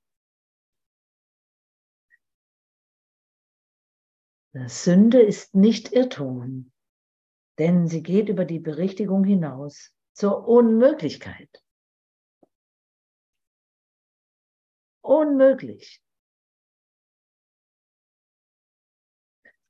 Sünde 4.66 5.22
ist 5.22 5.54
nicht 5.54 5.92
Irrtum, 5.92 6.72
denn 7.58 7.86
sie 7.86 8.02
geht 8.02 8.28
über 8.28 8.44
die 8.44 8.58
Berichtigung 8.58 9.24
hinaus 9.24 9.94
zur 10.14 10.46
Unmöglichkeit. 10.46 11.62
Unmöglich. 15.00 16.02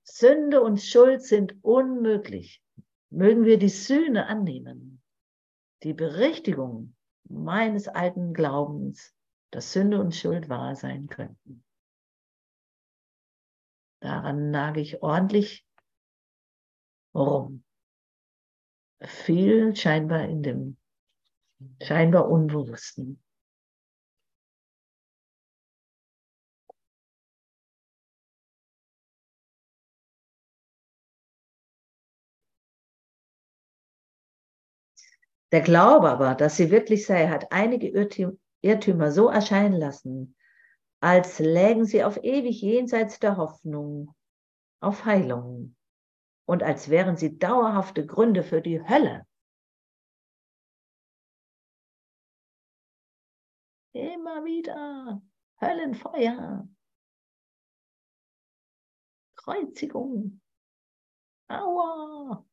Sünde 0.05 0.63
und 0.63 0.79
Schuld 0.79 1.23
sind 1.23 1.63
unmöglich. 1.63 2.63
Mögen 3.11 3.45
wir 3.45 3.59
die 3.59 3.69
Sühne 3.69 4.27
annehmen 4.27 5.02
die 5.83 5.95
Berichtigung 5.95 6.95
meines 7.29 7.89
alten 7.89 8.35
Glaubens, 8.35 9.15
dass 9.51 9.73
Sünde 9.73 10.01
und 10.01 10.15
Schuld 10.15 10.49
wahr 10.49 10.77
sein 10.77 11.09
könnten. 11.09 11.65
Daran 14.01 14.51
nage 14.51 14.81
ich 14.81 15.03
ordentlich 15.03 15.67
rum. 17.15 17.65
Viel 19.01 19.77
scheinbar 19.77 20.25
in 20.25 20.43
dem 20.43 20.77
scheinbar 21.81 22.29
Unbewussten. 22.29 23.23
Der 35.53 35.61
Glaube 35.61 36.11
aber, 36.11 36.35
dass 36.35 36.57
sie 36.57 36.71
wirklich 36.71 37.07
sei, 37.07 37.29
hat 37.29 37.53
einige 37.53 37.89
Irrtümer 38.63 39.13
so 39.13 39.29
erscheinen 39.29 39.79
lassen, 39.79 40.35
als 41.01 41.39
lägen 41.39 41.85
sie 41.85 42.03
auf 42.05 42.17
ewig 42.25 42.61
jenseits 42.63 43.19
der 43.19 43.37
Hoffnung 43.37 44.15
auf 44.81 45.05
Heilung. 45.05 45.77
Und 46.47 46.63
als 46.63 46.89
wären 46.89 47.17
sie 47.17 47.39
dauerhafte 47.39 48.05
Gründe 48.05 48.43
für 48.43 48.61
die 48.61 48.83
Hölle. 48.83 49.27
Immer 53.93 54.45
wieder. 54.45 55.23
Höllenfeuer, 55.61 56.67
Kreuzigung, 59.37 60.41
Aua, 61.49 62.45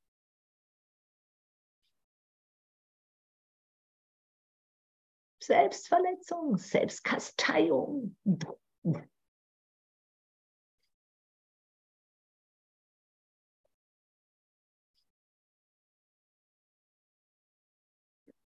Selbstverletzung, 5.50 6.58
Selbstkasteiung. 6.58 8.16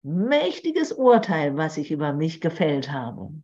Mächtiges 0.02 0.92
Urteil, 0.92 1.56
was 1.56 1.78
ich 1.78 1.90
über 1.90 2.12
mich 2.12 2.40
gefällt 2.40 2.92
habe. 2.92 3.42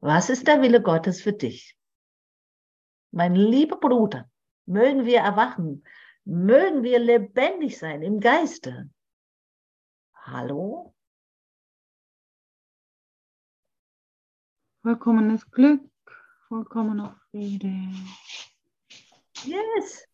Was 0.00 0.30
ist 0.30 0.46
der 0.46 0.62
Wille 0.62 0.80
Gottes 0.80 1.20
für 1.20 1.34
dich? 1.34 1.76
Mein 3.10 3.34
lieber 3.34 3.78
Bruder, 3.78 4.30
mögen 4.64 5.04
wir 5.04 5.18
erwachen 5.18 5.84
mögen 6.28 6.82
wir 6.82 6.98
lebendig 6.98 7.78
sein 7.78 8.02
im 8.02 8.20
Geiste. 8.20 8.90
Hallo? 10.14 10.94
Vollkommenes 14.82 15.50
Glück, 15.50 15.90
vollkommener 16.48 17.18
Friede. 17.30 17.72
Yes. 19.44 20.06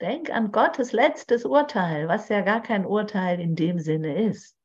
Denk 0.00 0.30
an 0.30 0.52
Gottes 0.52 0.92
letztes 0.92 1.46
Urteil, 1.46 2.08
was 2.08 2.28
ja 2.28 2.42
gar 2.42 2.62
kein 2.62 2.84
Urteil 2.84 3.40
in 3.40 3.54
dem 3.56 3.78
Sinne 3.78 4.28
ist. 4.28 4.61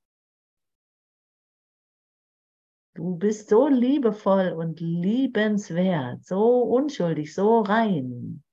Du 2.97 3.15
bist 3.15 3.49
so 3.49 3.67
liebevoll 3.67 4.53
und 4.53 4.79
liebenswert, 4.79 6.25
so 6.25 6.63
unschuldig, 6.63 7.31
so 7.31 7.59
rein, 7.59 8.43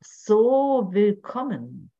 so 0.00 0.88
willkommen. 0.92 1.90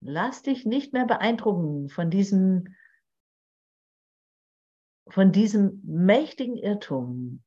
Lass 0.00 0.40
dich 0.40 0.64
nicht 0.64 0.94
mehr 0.94 1.04
beeindrucken 1.04 1.90
von 1.90 2.08
diesem, 2.08 2.74
von 5.08 5.32
diesem 5.32 5.82
mächtigen 5.84 6.56
Irrtum 6.56 7.42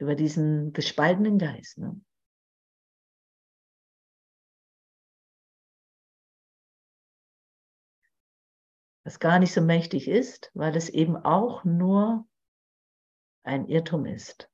über 0.00 0.14
diesen 0.14 0.72
gespaltenen 0.72 1.38
Geist. 1.38 1.78
Ne? 1.78 2.00
Was 9.04 9.18
gar 9.18 9.38
nicht 9.38 9.52
so 9.52 9.60
mächtig 9.60 10.08
ist, 10.08 10.50
weil 10.54 10.76
es 10.76 10.88
eben 10.88 11.16
auch 11.16 11.64
nur 11.64 12.26
ein 13.42 13.66
Irrtum 13.66 14.06
ist. 14.06 14.50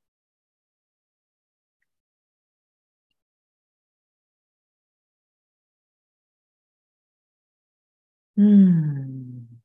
Hm. 8.37 9.61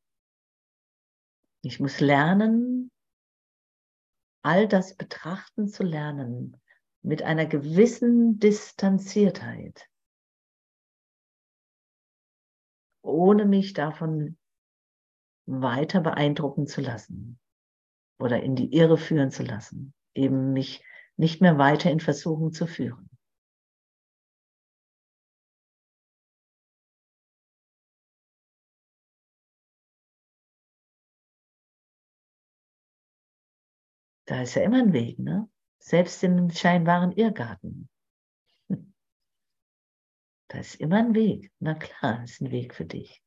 Ich 1.63 1.79
muss 1.79 1.99
lernen, 1.99 2.91
all 4.43 4.67
das 4.67 4.95
betrachten 4.95 5.67
zu 5.67 5.83
lernen 5.83 6.59
mit 7.03 7.21
einer 7.21 7.45
gewissen 7.45 8.39
Distanziertheit, 8.39 9.87
ohne 13.03 13.45
mich 13.45 13.73
davon 13.73 14.37
weiter 15.45 16.01
beeindrucken 16.01 16.67
zu 16.67 16.81
lassen 16.81 17.39
oder 18.19 18.41
in 18.41 18.55
die 18.55 18.73
Irre 18.73 18.97
führen 18.97 19.31
zu 19.31 19.43
lassen, 19.43 19.93
eben 20.13 20.53
mich 20.53 20.83
nicht 21.17 21.41
mehr 21.41 21.57
weiter 21.57 21.91
in 21.91 21.99
Versuchung 21.99 22.51
zu 22.53 22.67
führen. 22.67 23.11
Da 34.26 34.41
ist 34.41 34.55
ja 34.55 34.63
immer 34.63 34.80
ein 34.80 34.93
Weg, 34.93 35.19
ne? 35.19 35.49
Selbst 35.80 36.24
im 36.24 36.49
scheinbaren 36.49 37.11
Irrgarten. 37.11 37.89
Da 40.47 40.59
ist 40.59 40.76
immer 40.76 40.97
ein 40.97 41.15
Weg. 41.15 41.49
Na 41.59 41.76
klar, 41.76 42.24
ist 42.26 42.41
ein 42.41 42.51
Weg 42.51 42.76
für 42.76 42.84
dich 42.84 43.24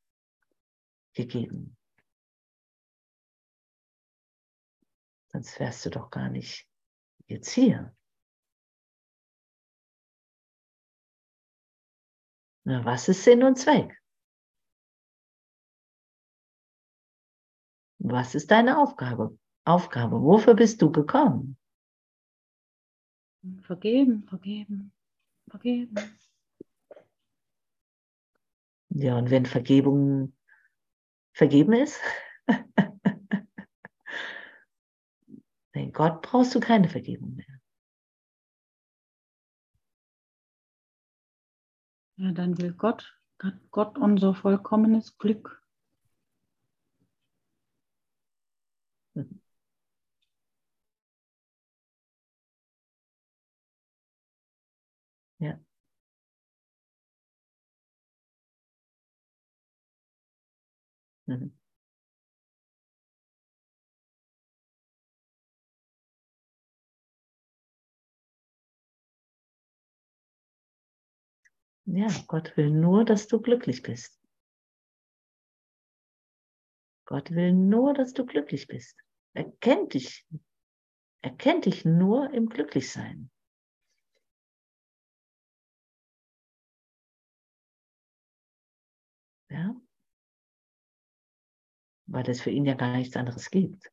gegeben. 1.15 1.75
Sonst 5.33 5.59
wärst 5.59 5.87
du 5.87 5.91
doch 5.91 6.11
gar 6.11 6.29
nicht 6.29 6.69
jetzt 7.27 7.51
hier. 7.51 7.97
Na, 12.65 12.85
was 12.85 13.09
ist 13.09 13.25
Sinn 13.25 13.43
und 13.43 13.57
Zweck? 13.57 14.01
Was 17.99 18.35
ist 18.35 18.51
deine 18.51 18.79
Aufgabe? 18.79 19.39
Aufgabe. 19.65 20.23
Wofür 20.23 20.55
bist 20.55 20.83
du 20.83 20.91
gekommen? 20.93 21.57
Vergeben, 23.63 24.25
vergeben, 24.27 24.93
vergeben. 25.49 25.95
Ja, 28.91 29.19
und 29.19 29.31
wenn 29.31 29.45
Vergebung 29.45 30.35
vergeben 31.33 31.73
ist, 31.73 32.01
nee, 35.75 35.91
Gott 35.91 36.23
brauchst 36.23 36.55
du 36.55 36.61
keine 36.61 36.89
Vergebung 36.89 37.35
mehr. 37.35 37.61
Ja, 42.17 42.31
dann 42.33 42.57
will 42.59 42.73
Gott, 42.73 43.19
Gott 43.73 43.99
unser 43.99 44.35
vollkommenes 44.35 45.19
Glück. 45.19 45.64
Mhm. 61.29 61.55
Ja, 71.87 72.09
Gott 72.29 72.57
will 72.59 72.71
nur, 72.71 73.05
dass 73.07 73.27
du 73.27 73.41
glücklich 73.41 73.83
bist. 73.83 74.19
Gott 77.07 77.31
will 77.31 77.53
nur, 77.53 77.93
dass 77.95 78.13
du 78.15 78.25
glücklich 78.25 78.67
bist. 78.67 78.97
Er 79.35 79.45
kennt 79.61 79.95
dich. 79.95 80.27
Er 81.23 81.31
kennt 81.33 81.67
dich 81.67 81.85
nur 81.85 82.31
im 82.33 82.49
Glücklichsein. 82.49 83.31
Ja? 89.51 89.84
Weil 92.15 92.31
es 92.31 92.41
für 92.41 92.51
ihn 92.51 92.65
ja 92.65 92.75
gar 92.75 92.97
nichts 92.97 93.17
anderes 93.17 93.51
gibt. 93.51 93.93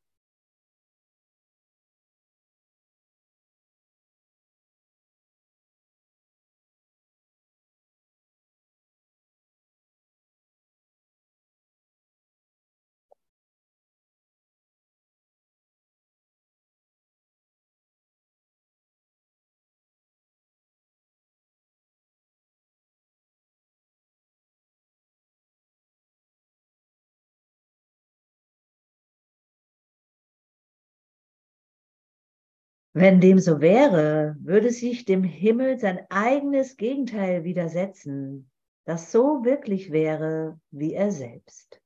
Wenn 32.93 33.21
dem 33.21 33.39
so 33.39 33.61
wäre, 33.61 34.35
würde 34.41 34.69
sich 34.69 35.05
dem 35.05 35.23
Himmel 35.23 35.79
sein 35.79 36.05
eigenes 36.09 36.75
Gegenteil 36.75 37.45
widersetzen, 37.45 38.51
das 38.85 39.11
so 39.11 39.45
wirklich 39.45 39.91
wäre 39.91 40.59
wie 40.71 40.93
er 40.93 41.11
selbst. 41.11 41.81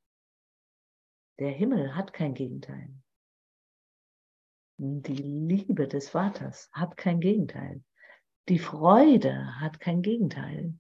Der 1.38 1.51
Himmel 1.51 1.95
hat 1.95 2.14
kein 2.14 2.34
Gegenteil. 2.34 2.89
Die 4.78 5.14
Liebe 5.14 5.88
des 5.88 6.10
Vaters 6.10 6.70
hat 6.72 6.97
kein 6.97 7.20
Gegenteil. 7.20 7.84
Die 8.49 8.60
Freude 8.60 9.60
hat 9.60 9.80
kein 9.80 10.01
Gegenteil. 10.01 10.74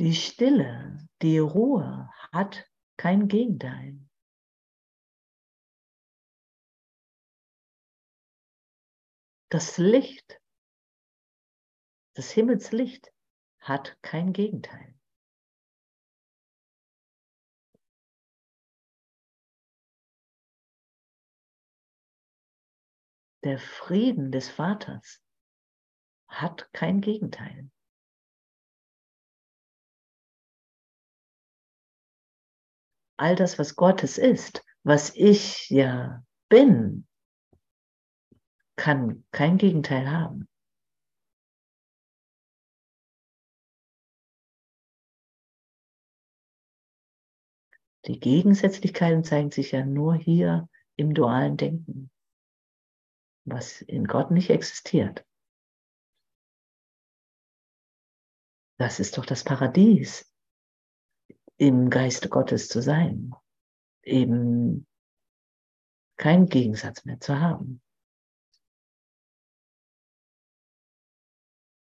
Die 0.00 0.14
Stille, 0.14 1.06
die 1.20 1.36
Ruhe 1.36 2.10
hat 2.32 2.66
kein 2.96 3.28
Gegenteil. 3.28 4.00
Das 9.50 9.76
Licht, 9.76 10.40
das 12.14 12.30
Himmelslicht 12.30 13.12
hat 13.58 13.98
kein 14.00 14.32
Gegenteil. 14.32 14.98
Der 23.44 23.58
Frieden 23.58 24.32
des 24.32 24.48
Vaters 24.48 25.22
hat 26.26 26.72
kein 26.72 27.02
Gegenteil. 27.02 27.70
All 33.20 33.36
das, 33.36 33.58
was 33.58 33.76
Gottes 33.76 34.16
ist, 34.16 34.64
was 34.82 35.14
ich 35.14 35.68
ja 35.68 36.24
bin, 36.48 37.06
kann 38.76 39.26
kein 39.30 39.58
Gegenteil 39.58 40.10
haben. 40.10 40.48
Die 48.06 48.18
Gegensätzlichkeiten 48.18 49.22
zeigen 49.22 49.50
sich 49.50 49.72
ja 49.72 49.84
nur 49.84 50.14
hier 50.14 50.68
im 50.96 51.12
dualen 51.12 51.58
Denken, 51.58 52.10
was 53.44 53.82
in 53.82 54.06
Gott 54.06 54.30
nicht 54.30 54.48
existiert. 54.48 55.26
Das 58.78 58.98
ist 58.98 59.18
doch 59.18 59.26
das 59.26 59.44
Paradies, 59.44 60.29
im 61.60 61.90
Geiste 61.90 62.30
Gottes 62.30 62.68
zu 62.68 62.80
sein, 62.80 63.34
eben 64.02 64.86
keinen 66.16 66.46
Gegensatz 66.46 67.04
mehr 67.04 67.20
zu 67.20 67.38
haben. 67.38 67.82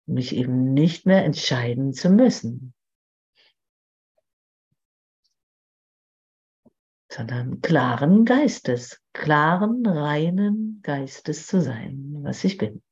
Mich 0.07 0.37
eben 0.37 0.73
nicht 0.73 1.05
mehr 1.05 1.25
entscheiden 1.25 1.93
zu 1.93 2.11
müssen. 2.11 2.73
sondern 7.09 7.63
klaren 7.63 8.27
Geistes, 8.27 9.01
klaren, 9.15 9.87
reinen 9.87 10.81
Geistes 10.83 11.47
zu 11.47 11.63
sein, 11.63 12.19
was 12.21 12.45
ich 12.45 12.59
bin. 12.59 12.83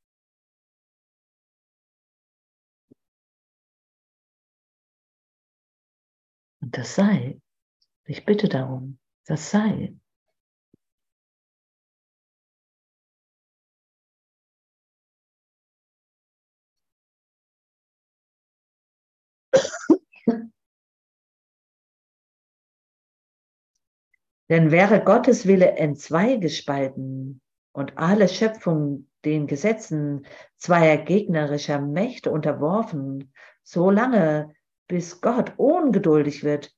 Und 6.65 6.75
das 6.79 6.95
sei. 6.95 7.39
Ich 8.05 8.25
bitte 8.25 8.49
darum, 8.49 8.97
das 9.27 9.51
sei. 9.51 9.95
Denn 24.49 24.71
wäre 24.71 25.03
Gottes 25.03 25.45
Wille 25.45 25.73
entzweigespalten 25.77 27.41
und 27.73 27.95
alle 27.99 28.27
Schöpfung 28.27 29.07
den 29.23 29.45
Gesetzen 29.45 30.25
zweier 30.57 30.97
gegnerischer 30.97 31.79
Mächte 31.79 32.31
unterworfen, 32.31 33.31
so 33.61 33.91
lange, 33.91 34.54
bis 34.87 35.21
Gott 35.21 35.53
ungeduldig 35.57 36.43
wird, 36.43 36.75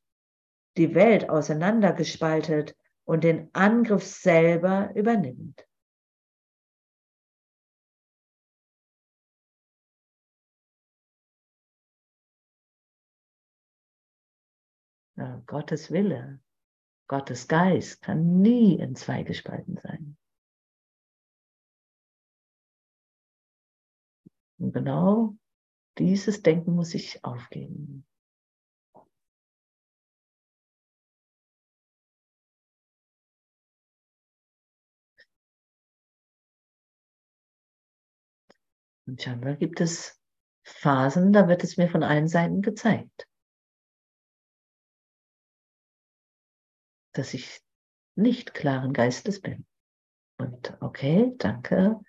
die 0.77 0.95
Welt 0.95 1.29
auseinandergespaltet 1.29 2.75
und 3.05 3.23
den 3.23 3.49
Angriff 3.53 4.03
selber 4.05 4.91
übernimmt. 4.95 5.65
Ja, 15.15 15.41
Gottes 15.47 15.91
Wille 15.91 16.39
Gottes 17.07 17.47
Geist 17.47 18.01
kann 18.01 18.41
nie 18.41 18.75
in 18.75 18.95
zwei 18.95 19.23
gespalten 19.23 19.77
sein. 19.77 20.17
Und 24.59 24.73
genau 24.73 25.37
dieses 25.99 26.41
Denken 26.41 26.75
muss 26.75 26.93
ich 26.93 27.23
aufgeben. 27.23 28.05
Und 39.05 39.21
scheinbar 39.21 39.55
gibt 39.55 39.79
es 39.79 40.19
Phasen, 40.63 41.31
da 41.31 41.47
wird 41.47 41.63
es 41.63 41.77
mir 41.77 41.89
von 41.89 42.03
allen 42.03 42.27
Seiten 42.27 42.61
gezeigt. 42.61 43.27
dass 47.17 47.33
ich 47.33 47.61
nicht 48.15 48.53
klaren 48.53 48.93
Geistes 48.93 49.41
bin. 49.41 49.65
Und 50.37 50.77
okay, 50.81 51.33
danke. 51.37 51.99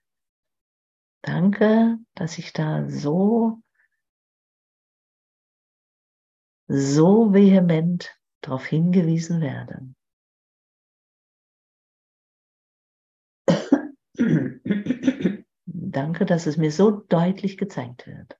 Danke, 1.22 1.98
dass 2.14 2.38
ich 2.38 2.52
da 2.52 2.88
so, 2.88 3.60
so 6.68 7.32
vehement 7.32 8.16
darauf 8.42 8.66
hingewiesen 8.66 9.40
werde. 9.40 9.94
Danke, 15.66 16.26
dass 16.26 16.46
es 16.46 16.56
mir 16.56 16.70
so 16.70 16.90
deutlich 16.90 17.56
gezeigt 17.58 18.06
wird. 18.06 18.37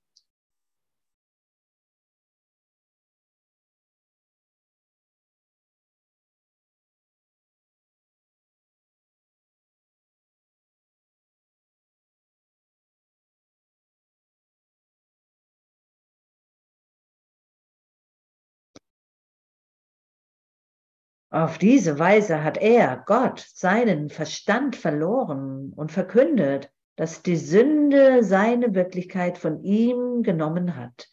Auf 21.31 21.59
diese 21.59 21.99
Weise 21.99 22.43
hat 22.43 22.57
er, 22.57 23.03
Gott, 23.05 23.39
seinen 23.53 24.09
Verstand 24.09 24.75
verloren 24.75 25.71
und 25.75 25.91
verkündet, 25.91 26.71
dass 26.95 27.21
die 27.21 27.35
Sünde 27.35 28.23
seine 28.23 28.73
Wirklichkeit 28.73 29.37
von 29.37 29.63
ihm 29.63 30.23
genommen 30.23 30.75
hat 30.75 31.07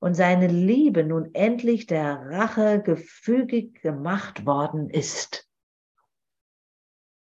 und 0.00 0.14
seine 0.14 0.48
Liebe 0.48 1.04
nun 1.04 1.32
endlich 1.32 1.86
der 1.86 2.16
Rache 2.26 2.82
gefügig 2.82 3.80
gemacht 3.82 4.46
worden 4.46 4.90
ist. 4.90 5.48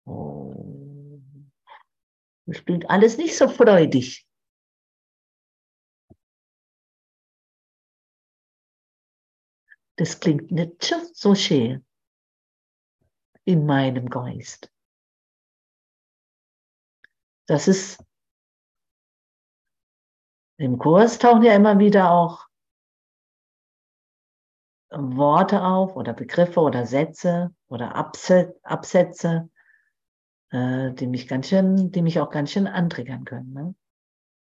Oh. 0.06 1.20
Das 2.46 2.64
klingt 2.64 2.88
alles 2.88 3.18
nicht 3.18 3.36
so 3.36 3.48
freudig. 3.48 4.24
Das 9.96 10.20
klingt 10.20 10.52
nicht 10.52 10.94
so 11.12 11.34
schön 11.34 11.84
in 13.48 13.64
meinem 13.64 14.10
Geist. 14.10 14.70
Das 17.46 17.66
ist, 17.66 17.98
im 20.58 20.76
Kurs 20.76 21.18
tauchen 21.18 21.42
ja 21.42 21.54
immer 21.54 21.78
wieder 21.78 22.10
auch 22.10 22.46
Worte 24.90 25.62
auf 25.62 25.96
oder 25.96 26.12
Begriffe 26.12 26.60
oder 26.60 26.84
Sätze 26.84 27.54
oder 27.68 27.94
Absätze, 27.94 29.48
äh, 30.50 30.92
die 30.92 31.06
mich 31.06 31.26
ganz 31.26 31.48
schön, 31.48 31.90
die 31.90 32.02
mich 32.02 32.20
auch 32.20 32.28
ganz 32.28 32.52
schön 32.52 32.66
antriggern 32.66 33.24
können, 33.24 33.52
ne? 33.54 33.74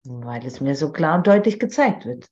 weil 0.03 0.45
es 0.45 0.59
mir 0.59 0.75
so 0.75 0.91
klar 0.91 1.15
und 1.15 1.27
deutlich 1.27 1.61
gezeigt 1.61 2.05
wird, 2.05 2.27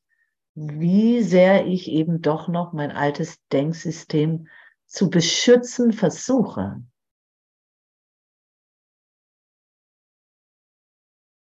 wie 0.55 1.21
sehr 1.21 1.67
ich 1.67 1.89
eben 1.89 2.21
doch 2.21 2.49
noch 2.49 2.73
mein 2.73 2.91
altes 2.91 3.37
Denksystem 3.53 4.49
zu 4.95 5.09
beschützen 5.09 5.91
versuche, 5.91 6.81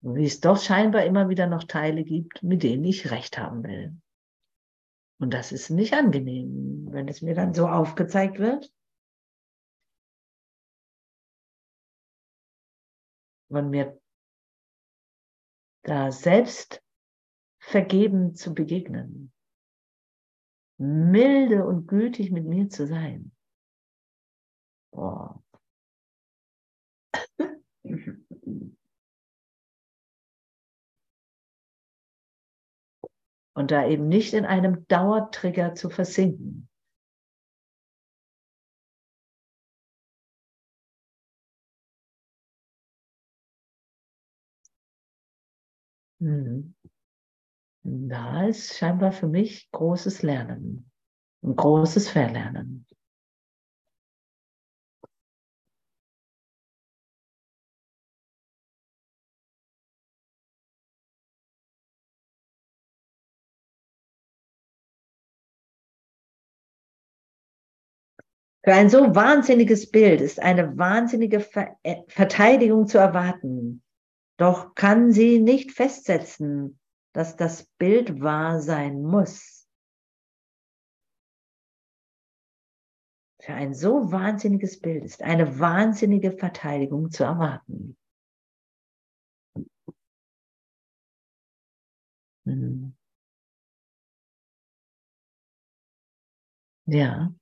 wie 0.01 0.25
es 0.25 0.41
doch 0.41 0.59
scheinbar 0.59 1.05
immer 1.05 1.29
wieder 1.29 1.47
noch 1.47 1.65
Teile 1.65 2.05
gibt, 2.05 2.43
mit 2.43 2.63
denen 2.63 2.85
ich 2.85 3.11
recht 3.11 3.37
haben 3.37 3.63
will. 3.63 4.01
Und 5.21 5.35
das 5.35 5.53
ist 5.53 5.69
nicht 5.69 5.93
angenehm, 5.93 6.89
wenn 6.91 7.07
es 7.07 7.21
mir 7.21 7.35
dann 7.35 7.53
so 7.53 7.69
aufgezeigt 7.69 8.39
wird. 8.39 8.73
Und 13.49 13.69
mir 13.69 14.01
da 15.83 16.11
selbst 16.11 16.83
vergeben 17.59 18.35
zu 18.35 18.55
begegnen 18.55 19.35
milde 20.79 21.65
und 21.65 21.87
gütig 21.87 22.31
mit 22.31 22.45
mir 22.45 22.69
zu 22.69 22.87
sein. 22.87 23.34
Boah. 24.95 25.41
Und 33.57 33.71
da 33.71 33.87
eben 33.87 34.09
nicht 34.09 34.35
in 34.35 34.45
einem 34.45 34.87
Dauertrigger 34.89 35.75
zu 35.75 35.91
versinken. 35.91 36.69
Mhm 46.21 46.75
da 47.85 48.47
ist 48.47 48.77
scheinbar 48.77 49.13
für 49.13 49.29
mich 49.29 49.71
großes 49.71 50.23
Lernen, 50.23 50.91
ein 51.43 51.55
großes 51.55 52.09
Verlernen. 52.09 52.87
Für 68.65 68.73
ein 68.73 68.89
so 68.89 69.15
wahnsinniges 69.15 69.91
Bild 69.91 70.23
ist 70.23 70.41
eine 70.41 70.79
wahnsinnige 70.79 71.41
Ver 71.41 71.77
äh, 71.83 71.97
Verteidigung 72.09 72.87
zu 72.87 72.97
erwarten. 72.97 73.83
Doch 74.39 74.75
kann 74.75 75.13
sie 75.13 75.39
nicht 75.39 75.73
festsetzen, 75.73 76.81
dass 77.13 77.37
das 77.37 77.65
Bild 77.79 78.23
wahr 78.23 78.61
sein 78.61 79.03
muss. 79.03 79.69
Für 83.43 83.53
ein 83.53 83.75
so 83.75 84.11
wahnsinniges 84.11 84.81
Bild 84.81 85.05
ist 85.05 85.23
eine 85.23 85.61
wahnsinnige 85.61 86.33
Verteidigung 86.33 87.11
zu 87.11 87.25
erwarten. 87.25 87.99
Hm. 92.47 92.95
Ja. 96.87 97.35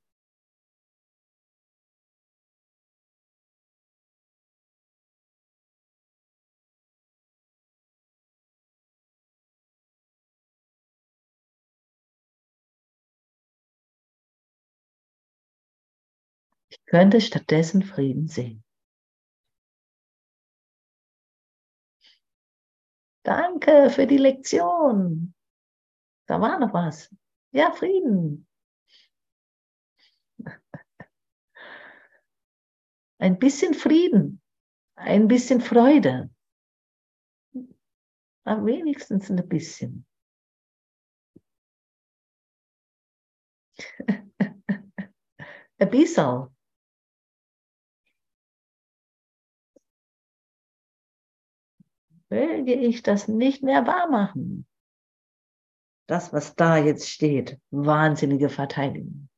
Könnte 16.93 17.21
stattdessen 17.21 17.81
Frieden 17.81 18.27
sehen. 18.27 18.63
Danke 23.25 23.89
für 23.89 24.05
die 24.05 24.19
Lektion. 24.19 25.33
Da 26.27 26.39
war 26.39 26.59
noch 26.59 26.71
was. 26.71 27.09
Ja, 27.51 27.71
Frieden. 27.71 28.47
Ein 33.17 33.39
bisschen 33.39 33.73
Frieden, 33.73 34.39
ein 34.95 35.27
bisschen 35.27 35.61
Freude. 35.61 36.29
Am 38.45 38.67
wenigstens 38.67 39.31
ein 39.31 39.47
bisschen. 39.49 40.05
ein 45.79 45.89
bisschen. 45.89 46.52
Möge 52.33 52.73
ich 52.73 53.03
das 53.03 53.27
nicht 53.27 53.61
mehr 53.61 53.85
wahr 53.85 54.09
machen. 54.09 54.65
Das, 56.07 56.33
was 56.33 56.55
da 56.55 56.77
jetzt 56.77 57.07
steht, 57.07 57.59
wahnsinnige 57.69 58.49
Verteidigung. 58.49 59.29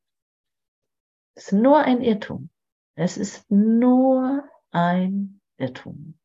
ist 1.36 1.52
nur 1.52 1.80
ein 1.80 2.02
Irrtum. 2.02 2.50
Es 2.98 3.18
ist 3.18 3.52
nur 3.52 4.50
ein 4.72 5.42
Irrtum. 5.58 6.18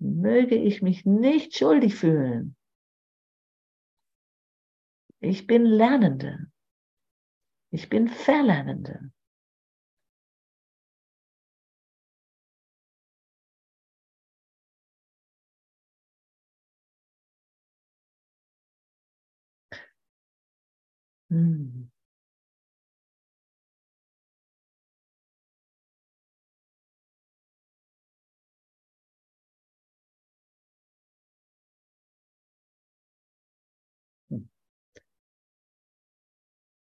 Möge 0.00 0.56
ich 0.56 0.82
mich 0.82 1.06
nicht 1.06 1.56
schuldig 1.56 1.94
fühlen. 1.94 2.56
Ich 5.20 5.46
bin 5.46 5.64
Lernende. 5.64 6.50
Ich 7.70 7.88
bin 7.88 8.08
Verlernende. 8.08 9.12
Hm. 21.30 21.88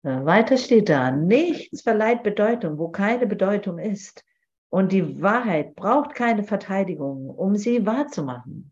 Weiter 0.04 0.58
steht 0.58 0.90
da, 0.90 1.10
nichts 1.10 1.82
verleiht 1.82 2.22
Bedeutung, 2.22 2.78
wo 2.78 2.90
keine 2.90 3.26
Bedeutung 3.26 3.80
ist. 3.80 4.24
Und 4.70 4.92
die 4.92 5.20
Wahrheit 5.22 5.76
braucht 5.76 6.14
keine 6.14 6.44
Verteidigung, 6.44 7.30
um 7.30 7.56
sie 7.56 7.86
wahrzumachen. 7.88 8.72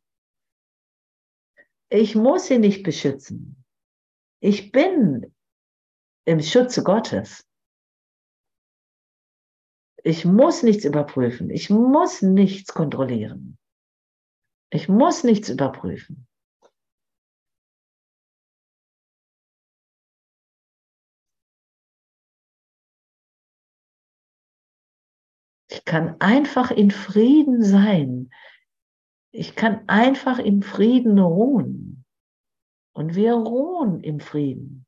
Ich 1.90 2.14
muss 2.16 2.48
sie 2.48 2.60
nicht 2.60 2.84
beschützen. 2.84 3.64
Ich 4.42 4.72
bin 4.72 5.33
im 6.26 6.42
Schutze 6.42 6.84
Gottes. 6.84 7.48
Ich 10.04 10.26
muss 10.26 10.64
nichts 10.64 10.84
überprüfen. 10.84 11.50
Ich 11.50 11.70
muss 11.70 12.22
nichts 12.22 12.74
kontrollieren. 12.74 13.58
Ich 14.70 14.90
muss 14.90 15.24
nichts 15.24 15.50
überprüfen. 15.50 16.28
Ich 25.70 25.86
kann 25.86 26.20
einfach 26.20 26.70
in 26.70 26.92
Frieden 26.92 27.64
sein. 27.64 28.30
Ich 29.32 29.56
kann 29.56 29.88
einfach 29.88 30.38
im 30.38 30.62
Frieden 30.62 31.18
ruhen. 31.18 32.06
Und 32.94 33.16
wir 33.16 33.34
ruhen 33.34 34.02
im 34.02 34.20
Frieden. 34.20 34.86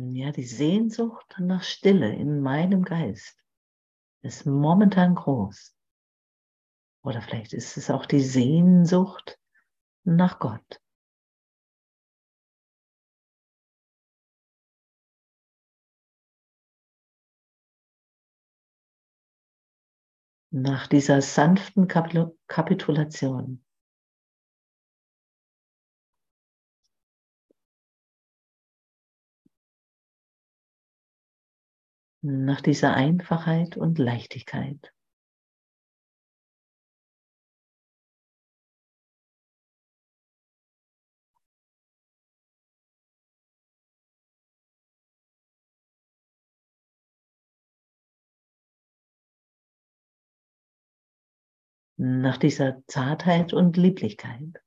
Ja, 0.00 0.30
die 0.30 0.44
Sehnsucht 0.44 1.34
nach 1.40 1.64
Stille 1.64 2.14
in 2.14 2.40
meinem 2.40 2.84
Geist 2.84 3.36
ist 4.22 4.46
momentan 4.46 5.16
groß. 5.16 5.74
Oder 7.02 7.20
vielleicht 7.20 7.52
ist 7.52 7.76
es 7.76 7.90
auch 7.90 8.06
die 8.06 8.20
Sehnsucht 8.20 9.40
nach 10.04 10.38
Gott. 10.38 10.80
Nach 20.50 20.86
dieser 20.86 21.20
sanften 21.22 21.88
Kapitulation. 21.88 23.64
Nach 32.22 32.60
dieser 32.60 32.94
Einfachheit 32.94 33.76
und 33.76 33.98
Leichtigkeit. 33.98 34.92
nach 51.98 52.36
dieser 52.38 52.82
Zartheit 52.86 53.52
und 53.52 53.76
Lieblichkeit. 53.76 54.62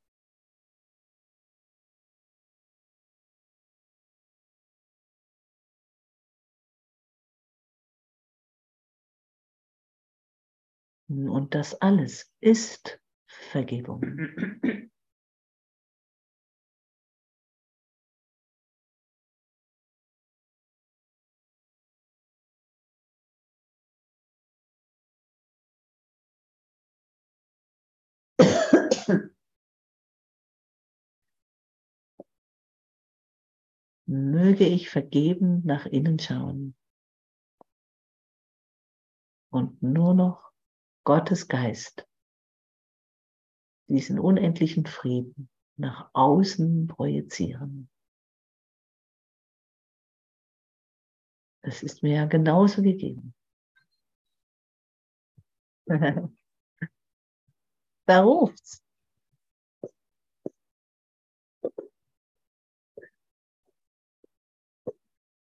Und 11.12 11.56
das 11.56 11.76
alles 11.82 12.32
ist 12.40 13.02
Vergebung. 13.28 14.02
Möge 34.06 34.66
ich 34.66 34.90
vergeben 34.90 35.62
nach 35.66 35.86
innen 35.86 36.20
schauen 36.20 36.76
und 39.50 39.84
nur 39.84 40.14
noch 40.14 40.51
Gottes 41.04 41.48
Geist 41.48 42.08
diesen 43.92 44.20
unendlichen 44.20 44.86
Frieden 44.86 45.50
nach 45.76 46.10
außen 46.14 46.88
projizieren. 46.88 47.90
Das 51.64 51.84
ist 51.84 52.02
mir 52.02 52.16
ja 52.16 52.26
genauso 52.26 52.82
gegeben. 52.82 53.34
da 58.06 58.24
ruft's. 58.24 58.82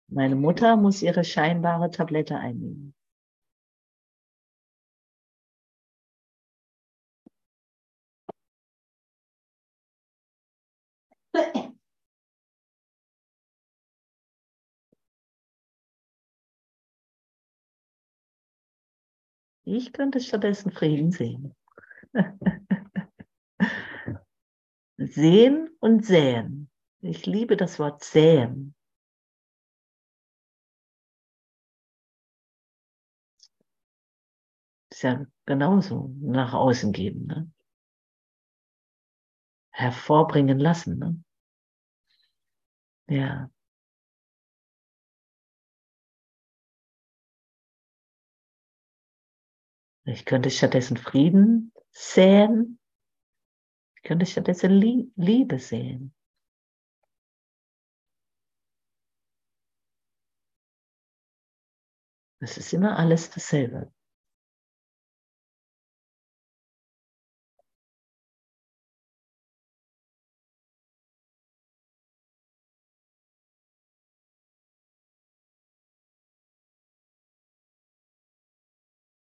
Meine 0.08 0.36
Mutter 0.36 0.76
muss 0.76 1.04
ihre 1.04 1.24
scheinbare 1.24 1.92
Tablette 1.92 2.36
einnehmen. 2.36 2.96
Ich 19.72 19.94
könnte 19.94 20.20
stattdessen 20.20 20.72
Frieden 20.72 21.12
sehen. 21.12 21.56
sehen 24.98 25.70
und 25.80 26.04
säen. 26.04 26.72
Ich 27.02 27.28
liebe 27.28 27.56
das 27.56 27.78
Wort 27.78 28.04
säen. 28.04 28.74
Ist 34.90 35.04
ja 35.04 35.24
genauso 35.46 36.16
nach 36.20 36.56
außen 36.56 36.92
geben. 36.92 37.28
Ne? 37.28 37.52
Hervorbringen 39.70 40.58
lassen. 40.58 40.98
Ne? 40.98 41.24
Ja. 43.08 43.52
Ich 50.12 50.26
könnte 50.26 50.50
stattdessen 50.50 50.98
Frieden 50.98 51.72
säen. 51.92 52.80
Ich 53.96 54.02
könnte 54.04 54.26
stattdessen 54.26 54.72
Liebe 54.72 55.60
säen. 55.60 56.16
Es 62.40 62.58
ist 62.58 62.74
immer 62.74 62.98
alles 62.98 63.30
dasselbe. 63.30 63.94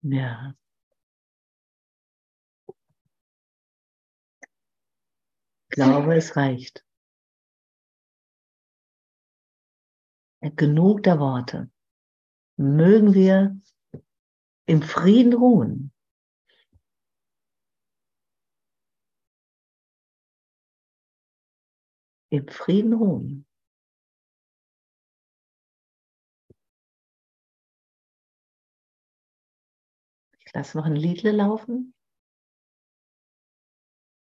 Ja. 0.02 0.54
Glaube, 5.78 6.16
es 6.16 6.34
reicht. 6.34 6.84
Genug 10.40 11.04
der 11.04 11.20
Worte. 11.20 11.70
Mögen 12.56 13.14
wir 13.14 13.60
im 14.66 14.82
Frieden 14.82 15.34
ruhen. 15.34 15.92
Im 22.30 22.48
Frieden 22.48 22.94
ruhen. 22.94 23.46
Ich 30.44 30.52
lasse 30.52 30.76
noch 30.76 30.86
ein 30.86 30.96
Liedle 30.96 31.30
laufen 31.30 31.94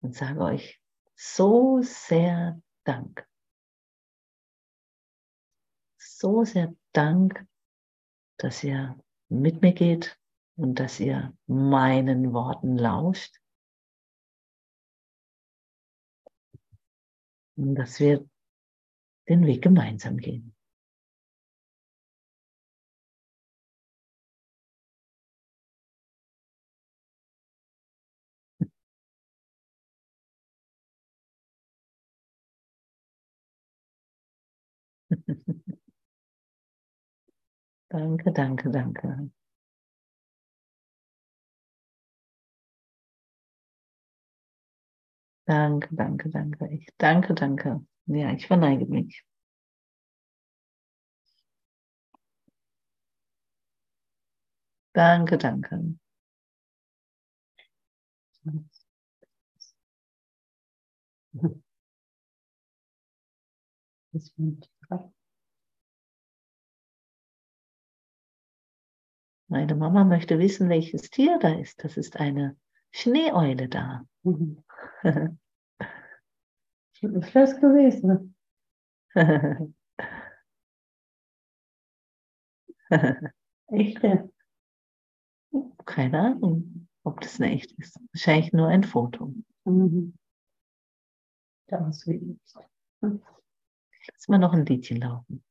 und 0.00 0.14
sage 0.14 0.40
euch 0.40 0.82
so 1.16 1.82
sehr 1.82 2.60
Dank. 2.84 3.26
So 5.98 6.44
sehr 6.44 6.74
Dank, 6.92 7.46
dass 8.38 8.62
ihr 8.62 8.98
mit 9.28 9.60
mir 9.60 9.72
geht 9.72 10.18
und 10.56 10.76
dass 10.78 11.00
ihr 11.00 11.36
meinen 11.46 12.32
Worten 12.32 12.78
lauscht. 12.78 13.40
Und 17.56 17.74
dass 17.74 18.00
wir 18.00 18.28
den 19.28 19.46
Weg 19.46 19.62
gemeinsam 19.62 20.18
gehen. 20.18 20.55
Danke, 37.96 38.30
danke, 38.32 38.70
danke. 38.70 39.30
Danke, 45.46 45.88
danke, 45.96 46.28
danke. 46.30 46.68
Ich 46.72 46.86
danke, 46.98 47.34
danke. 47.34 47.80
Ja, 48.06 48.32
ich 48.32 48.46
verneige 48.46 48.86
mich. 48.86 49.24
Danke, 54.94 55.38
danke. 55.38 55.78
Meine 69.48 69.74
Mama 69.76 70.04
möchte 70.04 70.38
wissen, 70.38 70.68
welches 70.68 71.10
Tier 71.10 71.38
da 71.38 71.54
ist. 71.58 71.82
Das 71.84 71.96
ist 71.96 72.18
eine 72.18 72.56
Schneeeule 72.90 73.68
da. 73.68 74.04
Mhm. 74.22 74.62
Ich 76.92 77.34
weiß 77.34 77.60
gewesen. 77.60 78.34
Echte? 83.68 84.32
Keine 85.84 86.18
Ahnung, 86.20 86.88
ob 87.04 87.20
das 87.20 87.40
eine 87.40 87.52
echte 87.52 87.74
ist. 87.78 88.00
Wahrscheinlich 88.12 88.52
nur 88.52 88.68
ein 88.68 88.84
Foto. 88.84 89.32
Mhm. 89.64 90.14
Das 91.68 92.06
wie 92.06 92.38
Lass 93.00 94.28
mal 94.28 94.38
noch 94.38 94.52
ein 94.52 94.66
Liedchen 94.66 95.00
laufen. 95.00 95.44